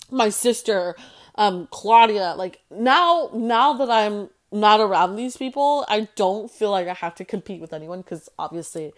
My 0.09 0.29
sister, 0.29 0.95
um 1.35 1.67
Claudia, 1.71 2.33
like 2.35 2.59
now 2.71 3.29
now 3.33 3.73
that 3.73 3.89
I'm 3.89 4.29
not 4.51 4.81
around 4.81 5.15
these 5.15 5.37
people, 5.37 5.85
I 5.87 6.09
don't 6.15 6.51
feel 6.51 6.71
like 6.71 6.87
I 6.87 6.93
have 6.95 7.15
to 7.15 7.25
compete 7.25 7.61
with 7.61 7.71
anyone 7.73 8.01
cuz 8.03 8.29
obviously 8.37 8.93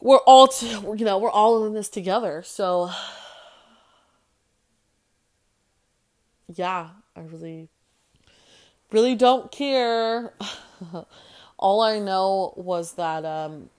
we're 0.00 0.18
all 0.18 0.48
t- 0.48 0.68
you 0.68 1.04
know, 1.04 1.16
we're 1.16 1.30
all 1.30 1.64
in 1.64 1.74
this 1.74 1.88
together. 1.88 2.42
So 2.42 2.90
yeah, 6.48 6.90
I 7.14 7.20
really 7.20 7.68
really 8.92 9.14
don't 9.14 9.50
care. 9.50 10.32
All 11.58 11.80
I 11.80 11.98
know 11.98 12.54
was 12.56 12.94
that 12.94 13.24
um, 13.24 13.70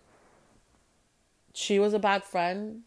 she 1.54 1.80
was 1.80 1.94
a 1.94 2.00
bad 2.00 2.24
friend. 2.24 2.82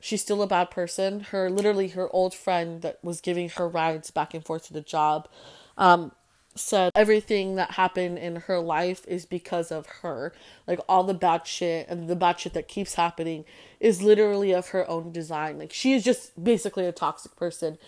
She's 0.00 0.22
still 0.22 0.42
a 0.42 0.46
bad 0.46 0.70
person. 0.70 1.20
Her 1.20 1.50
literally 1.50 1.88
her 1.88 2.08
old 2.10 2.34
friend 2.34 2.82
that 2.82 2.98
was 3.02 3.20
giving 3.20 3.48
her 3.50 3.68
rides 3.68 4.10
back 4.10 4.34
and 4.34 4.44
forth 4.44 4.66
to 4.66 4.72
the 4.72 4.80
job 4.80 5.28
um, 5.76 6.12
said 6.54 6.90
everything 6.94 7.56
that 7.56 7.72
happened 7.72 8.18
in 8.18 8.36
her 8.36 8.60
life 8.60 9.04
is 9.06 9.26
because 9.26 9.70
of 9.70 9.86
her. 10.02 10.32
Like 10.66 10.80
all 10.88 11.04
the 11.04 11.14
bad 11.14 11.46
shit 11.46 11.86
and 11.88 12.08
the 12.08 12.16
bad 12.16 12.40
shit 12.40 12.54
that 12.54 12.68
keeps 12.68 12.94
happening 12.94 13.44
is 13.78 14.02
literally 14.02 14.52
of 14.52 14.68
her 14.68 14.88
own 14.88 15.12
design. 15.12 15.58
Like 15.58 15.72
she 15.72 15.92
is 15.92 16.04
just 16.04 16.42
basically 16.42 16.86
a 16.86 16.92
toxic 16.92 17.36
person 17.36 17.78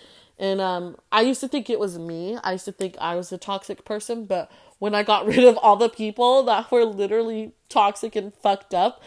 And 0.43 0.61
um, 0.61 0.97
I 1.13 1.21
used 1.21 1.41
to 1.43 1.49
think 1.49 1.71
it 1.71 1.79
was 1.79 2.01
me. 2.01 2.37
I 2.43 2.53
used 2.53 2.65
to 2.65 2.73
think 2.73 2.97
I 3.01 3.15
was 3.15 3.31
a 3.31 3.39
toxic 3.39 3.85
person, 3.85 4.25
but 4.25 4.51
when 4.81 4.93
I 4.93 5.05
got 5.05 5.25
rid 5.33 5.45
of 5.45 5.57
all 5.57 5.77
the 5.77 5.89
people 5.89 6.43
that 6.43 6.69
were 6.73 6.85
literally 6.85 7.53
toxic 7.69 8.17
and 8.17 8.35
fucked 8.35 8.75
up, 8.75 9.01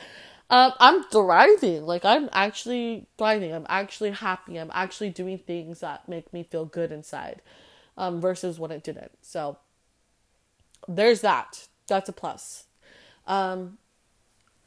um, 0.49 0.71
I'm 0.79 1.03
thriving. 1.03 1.85
Like 1.85 2.05
I'm 2.05 2.29
actually 2.31 3.07
thriving. 3.17 3.53
I'm 3.53 3.65
actually 3.67 4.11
happy. 4.11 4.57
I'm 4.57 4.71
actually 4.73 5.09
doing 5.09 5.37
things 5.37 5.81
that 5.81 6.07
make 6.07 6.31
me 6.31 6.43
feel 6.43 6.63
good 6.63 6.93
inside, 6.93 7.41
um, 7.97 8.21
versus 8.21 8.57
when 8.57 8.71
it 8.71 8.81
didn't. 8.81 9.11
So 9.21 9.57
there's 10.87 11.19
that. 11.19 11.67
That's 11.87 12.07
a 12.07 12.13
plus. 12.13 12.63
Um, 13.27 13.77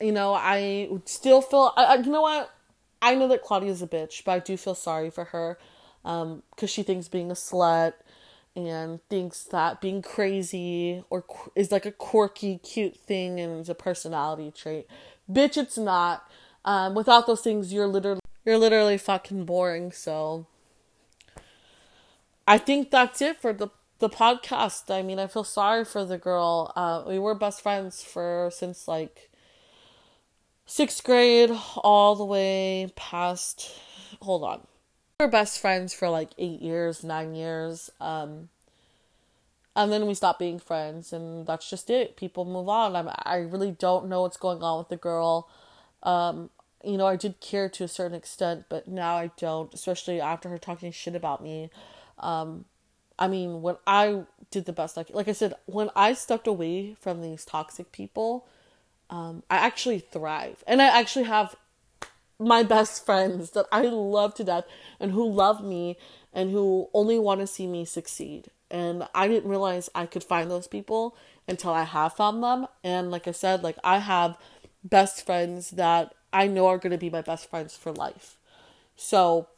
you 0.02 0.12
know, 0.12 0.34
I 0.34 0.90
still 1.06 1.40
feel. 1.40 1.72
I, 1.78 1.84
I, 1.84 1.94
you 1.96 2.10
know 2.10 2.22
what? 2.22 2.50
I 3.00 3.14
know 3.14 3.28
that 3.28 3.42
Claudia's 3.42 3.80
a 3.80 3.86
bitch, 3.86 4.22
but 4.24 4.32
I 4.32 4.38
do 4.40 4.58
feel 4.58 4.74
sorry 4.74 5.08
for 5.08 5.24
her, 5.24 5.56
um, 6.08 6.42
because 6.50 6.70
she 6.70 6.82
thinks 6.82 7.06
being 7.06 7.30
a 7.30 7.34
slut 7.34 7.92
and 8.56 9.06
thinks 9.08 9.44
that 9.44 9.80
being 9.80 10.00
crazy 10.00 11.04
or 11.10 11.22
is 11.54 11.70
like 11.70 11.84
a 11.84 11.92
quirky, 11.92 12.58
cute 12.58 12.96
thing 12.96 13.38
and 13.38 13.60
it's 13.60 13.68
a 13.68 13.74
personality 13.74 14.50
trait. 14.50 14.86
Bitch, 15.30 15.58
it's 15.58 15.76
not. 15.76 16.28
Um, 16.64 16.94
without 16.94 17.26
those 17.26 17.42
things, 17.42 17.72
you're 17.72 17.86
literally 17.86 18.20
you're 18.44 18.58
literally 18.58 18.96
fucking 18.96 19.44
boring. 19.44 19.92
So 19.92 20.46
I 22.46 22.56
think 22.56 22.90
that's 22.90 23.20
it 23.20 23.36
for 23.36 23.52
the 23.52 23.68
the 23.98 24.08
podcast. 24.08 24.90
I 24.90 25.02
mean, 25.02 25.18
I 25.18 25.26
feel 25.26 25.44
sorry 25.44 25.84
for 25.84 26.06
the 26.06 26.18
girl. 26.18 26.72
Uh, 26.74 27.04
we 27.06 27.18
were 27.18 27.34
best 27.34 27.60
friends 27.60 28.02
for 28.02 28.50
since 28.52 28.88
like 28.88 29.30
sixth 30.64 31.04
grade 31.04 31.50
all 31.76 32.16
the 32.16 32.24
way 32.24 32.90
past. 32.96 33.70
Hold 34.22 34.44
on. 34.44 34.66
We 35.20 35.26
were 35.26 35.32
best 35.32 35.58
friends 35.58 35.92
for 35.92 36.08
like 36.08 36.30
eight 36.38 36.62
years, 36.62 37.02
nine 37.02 37.34
years. 37.34 37.90
Um, 38.00 38.50
and 39.74 39.90
then 39.90 40.06
we 40.06 40.14
stopped 40.14 40.38
being 40.38 40.60
friends, 40.60 41.12
and 41.12 41.44
that's 41.44 41.68
just 41.68 41.90
it. 41.90 42.16
People 42.16 42.44
move 42.44 42.68
on. 42.68 42.94
I'm, 42.94 43.10
I 43.24 43.38
really 43.38 43.72
don't 43.72 44.06
know 44.08 44.20
what's 44.20 44.36
going 44.36 44.62
on 44.62 44.78
with 44.78 44.90
the 44.90 44.96
girl. 44.96 45.48
Um, 46.04 46.50
you 46.84 46.96
know, 46.96 47.08
I 47.08 47.16
did 47.16 47.40
care 47.40 47.68
to 47.68 47.82
a 47.82 47.88
certain 47.88 48.16
extent, 48.16 48.66
but 48.68 48.86
now 48.86 49.16
I 49.16 49.32
don't, 49.36 49.74
especially 49.74 50.20
after 50.20 50.50
her 50.50 50.58
talking 50.58 50.92
shit 50.92 51.16
about 51.16 51.42
me. 51.42 51.70
Um, 52.20 52.66
I 53.18 53.26
mean, 53.26 53.60
when 53.60 53.74
I 53.88 54.22
did 54.52 54.66
the 54.66 54.72
best, 54.72 54.96
like 54.96 55.10
like 55.10 55.26
I 55.26 55.32
said, 55.32 55.54
when 55.66 55.90
I 55.96 56.12
stepped 56.12 56.46
away 56.46 56.94
from 57.00 57.22
these 57.22 57.44
toxic 57.44 57.90
people, 57.90 58.46
um, 59.10 59.42
I 59.50 59.56
actually 59.56 59.98
thrive, 59.98 60.62
and 60.64 60.80
I 60.80 60.86
actually 60.86 61.24
have 61.24 61.56
my 62.38 62.62
best 62.62 63.04
friends 63.04 63.50
that 63.50 63.66
I 63.72 63.82
love 63.82 64.34
to 64.34 64.44
death 64.44 64.64
and 65.00 65.12
who 65.12 65.28
love 65.28 65.64
me 65.64 65.96
and 66.32 66.50
who 66.50 66.88
only 66.94 67.18
want 67.18 67.40
to 67.40 67.46
see 67.46 67.66
me 67.66 67.84
succeed. 67.84 68.48
And 68.70 69.08
I 69.14 69.28
didn't 69.28 69.50
realize 69.50 69.90
I 69.94 70.06
could 70.06 70.22
find 70.22 70.50
those 70.50 70.68
people 70.68 71.16
until 71.48 71.72
I 71.72 71.84
have 71.84 72.14
found 72.14 72.42
them. 72.42 72.66
And 72.84 73.10
like 73.10 73.26
I 73.26 73.32
said, 73.32 73.62
like 73.62 73.78
I 73.82 73.98
have 73.98 74.38
best 74.84 75.24
friends 75.26 75.70
that 75.72 76.14
I 76.32 76.46
know 76.46 76.66
are 76.68 76.78
going 76.78 76.92
to 76.92 76.98
be 76.98 77.10
my 77.10 77.22
best 77.22 77.48
friends 77.50 77.76
for 77.76 77.92
life. 77.92 78.36
So, 78.96 79.48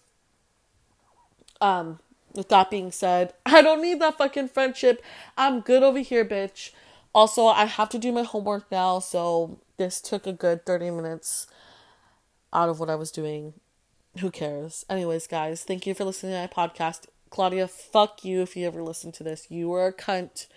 um, 1.60 1.98
with 2.34 2.48
that 2.48 2.70
being 2.70 2.92
said, 2.92 3.34
I 3.46 3.60
don't 3.60 3.82
need 3.82 4.00
that 4.00 4.18
fucking 4.18 4.48
friendship. 4.48 5.02
I'm 5.36 5.60
good 5.60 5.82
over 5.82 5.98
here, 5.98 6.24
bitch. 6.24 6.70
Also, 7.12 7.46
I 7.46 7.64
have 7.64 7.88
to 7.90 7.98
do 7.98 8.12
my 8.12 8.22
homework 8.22 8.70
now, 8.70 9.00
so 9.00 9.58
this 9.78 10.00
took 10.00 10.28
a 10.28 10.32
good 10.32 10.64
30 10.64 10.92
minutes 10.92 11.48
out 12.52 12.68
of 12.68 12.80
what 12.80 12.90
I 12.90 12.94
was 12.94 13.10
doing. 13.10 13.54
Who 14.18 14.30
cares? 14.30 14.84
Anyways, 14.90 15.26
guys, 15.26 15.62
thank 15.62 15.86
you 15.86 15.94
for 15.94 16.04
listening 16.04 16.32
to 16.32 16.40
my 16.40 16.68
podcast. 16.68 17.06
Claudia, 17.30 17.68
fuck 17.68 18.24
you 18.24 18.42
if 18.42 18.56
you 18.56 18.66
ever 18.66 18.82
listen 18.82 19.12
to 19.12 19.22
this. 19.22 19.46
You 19.50 19.68
were 19.68 19.86
a 19.86 19.92
cunt, 19.92 20.48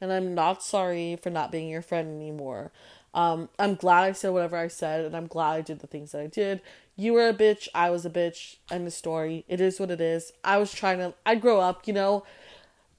and 0.00 0.12
I'm 0.12 0.34
not 0.34 0.62
sorry 0.62 1.16
for 1.22 1.30
not 1.30 1.52
being 1.52 1.68
your 1.68 1.82
friend 1.82 2.08
anymore. 2.08 2.72
Um, 3.14 3.48
I'm 3.58 3.76
glad 3.76 4.02
I 4.04 4.12
said 4.12 4.32
whatever 4.32 4.56
I 4.56 4.68
said, 4.68 5.04
and 5.04 5.16
I'm 5.16 5.26
glad 5.28 5.52
I 5.52 5.60
did 5.60 5.78
the 5.78 5.86
things 5.86 6.12
that 6.12 6.20
I 6.20 6.26
did. 6.26 6.60
You 6.96 7.12
were 7.12 7.28
a 7.28 7.34
bitch, 7.34 7.68
I 7.74 7.90
was 7.90 8.04
a 8.04 8.10
bitch, 8.10 8.56
end 8.70 8.86
of 8.86 8.92
story. 8.92 9.44
It 9.48 9.60
is 9.60 9.78
what 9.78 9.90
it 9.90 10.00
is. 10.00 10.32
I 10.42 10.58
was 10.58 10.72
trying 10.72 10.98
to, 10.98 11.14
I 11.24 11.36
grow 11.36 11.60
up, 11.60 11.86
you 11.86 11.94
know. 11.94 12.24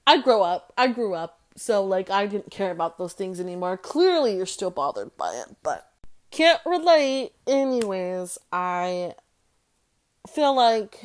I 0.06 0.20
grow 0.22 0.42
up, 0.42 0.72
I 0.78 0.86
grew 0.88 1.14
up, 1.14 1.38
so 1.54 1.84
like 1.84 2.08
I 2.08 2.26
didn't 2.26 2.50
care 2.50 2.70
about 2.70 2.96
those 2.96 3.12
things 3.12 3.40
anymore. 3.40 3.76
Clearly, 3.76 4.36
you're 4.36 4.46
still 4.46 4.70
bothered 4.70 5.16
by 5.18 5.34
it, 5.34 5.56
but 5.62 5.90
can't 6.30 6.60
relate. 6.64 7.32
Anyways, 7.46 8.38
I 8.52 9.14
feel 10.28 10.54
like 10.54 11.04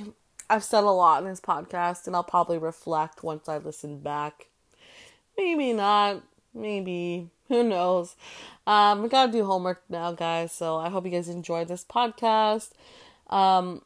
I've 0.49 0.63
said 0.63 0.83
a 0.83 0.89
lot 0.89 1.23
in 1.23 1.29
this 1.29 1.41
podcast, 1.41 2.07
and 2.07 2.15
I'll 2.15 2.23
probably 2.23 2.57
reflect 2.57 3.23
once 3.23 3.47
I 3.47 3.57
listen 3.57 3.99
back. 3.99 4.47
Maybe 5.37 5.73
not. 5.73 6.23
Maybe. 6.53 7.29
Who 7.47 7.63
knows? 7.63 8.15
Um, 8.65 9.03
I 9.03 9.07
gotta 9.07 9.31
do 9.31 9.45
homework 9.45 9.83
now, 9.89 10.11
guys. 10.11 10.51
So 10.51 10.77
I 10.77 10.89
hope 10.89 11.05
you 11.05 11.11
guys 11.11 11.27
enjoyed 11.27 11.67
this 11.67 11.83
podcast. 11.83 12.71
Um, 13.29 13.81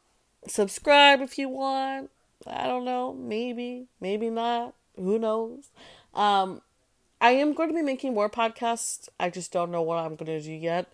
subscribe 0.46 1.20
if 1.20 1.38
you 1.38 1.48
want. 1.48 2.10
I 2.46 2.66
don't 2.66 2.84
know. 2.84 3.14
Maybe. 3.14 3.86
Maybe 4.00 4.30
not. 4.30 4.74
Who 4.96 5.18
knows? 5.18 5.70
Um, 6.14 6.62
I 7.20 7.30
am 7.30 7.52
going 7.52 7.68
to 7.68 7.74
be 7.74 7.82
making 7.82 8.14
more 8.14 8.30
podcasts. 8.30 9.08
I 9.18 9.30
just 9.30 9.52
don't 9.52 9.70
know 9.70 9.82
what 9.82 9.98
I'm 9.98 10.16
going 10.16 10.26
to 10.26 10.40
do 10.40 10.52
yet. 10.52 10.86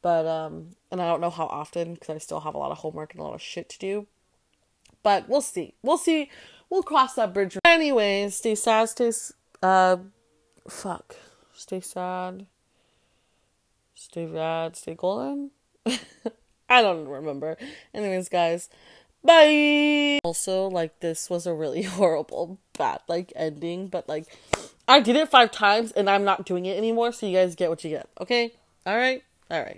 But, 0.00 0.26
um, 0.26 0.70
and 0.90 1.02
I 1.02 1.08
don't 1.08 1.20
know 1.20 1.30
how 1.30 1.46
often 1.46 1.94
because 1.94 2.10
I 2.10 2.18
still 2.18 2.40
have 2.40 2.54
a 2.54 2.58
lot 2.58 2.70
of 2.70 2.78
homework 2.78 3.12
and 3.12 3.20
a 3.20 3.24
lot 3.24 3.34
of 3.34 3.42
shit 3.42 3.68
to 3.70 3.78
do. 3.78 4.06
But 5.02 5.28
we'll 5.28 5.40
see. 5.40 5.74
We'll 5.82 5.98
see. 5.98 6.30
We'll 6.70 6.82
cross 6.82 7.14
that 7.14 7.32
bridge. 7.32 7.56
Anyways, 7.64 8.36
stay 8.36 8.54
sad, 8.54 8.88
stay, 8.90 9.12
uh, 9.62 9.96
fuck. 10.68 11.16
Stay 11.54 11.80
sad. 11.80 12.46
Stay 13.94 14.26
rad, 14.26 14.76
stay 14.76 14.94
golden. 14.94 15.50
I 16.68 16.82
don't 16.82 17.08
remember. 17.08 17.56
Anyways, 17.92 18.28
guys, 18.28 18.68
bye. 19.24 20.20
Also, 20.22 20.68
like 20.68 21.00
this 21.00 21.28
was 21.28 21.46
a 21.46 21.54
really 21.54 21.82
horrible, 21.98 22.58
bad 22.76 23.00
like 23.08 23.32
ending, 23.34 23.88
but 23.88 24.08
like 24.08 24.26
I 24.86 25.00
did 25.00 25.16
it 25.16 25.28
five 25.28 25.50
times 25.50 25.92
and 25.92 26.08
I'm 26.08 26.24
not 26.24 26.46
doing 26.46 26.64
it 26.64 26.78
anymore, 26.78 27.12
so 27.12 27.26
you 27.26 27.36
guys 27.36 27.54
get 27.54 27.68
what 27.68 27.84
you 27.84 27.90
get. 27.90 28.08
Okay? 28.20 28.52
All 28.86 28.96
right. 28.96 29.22
All 29.50 29.60
right. 29.60 29.76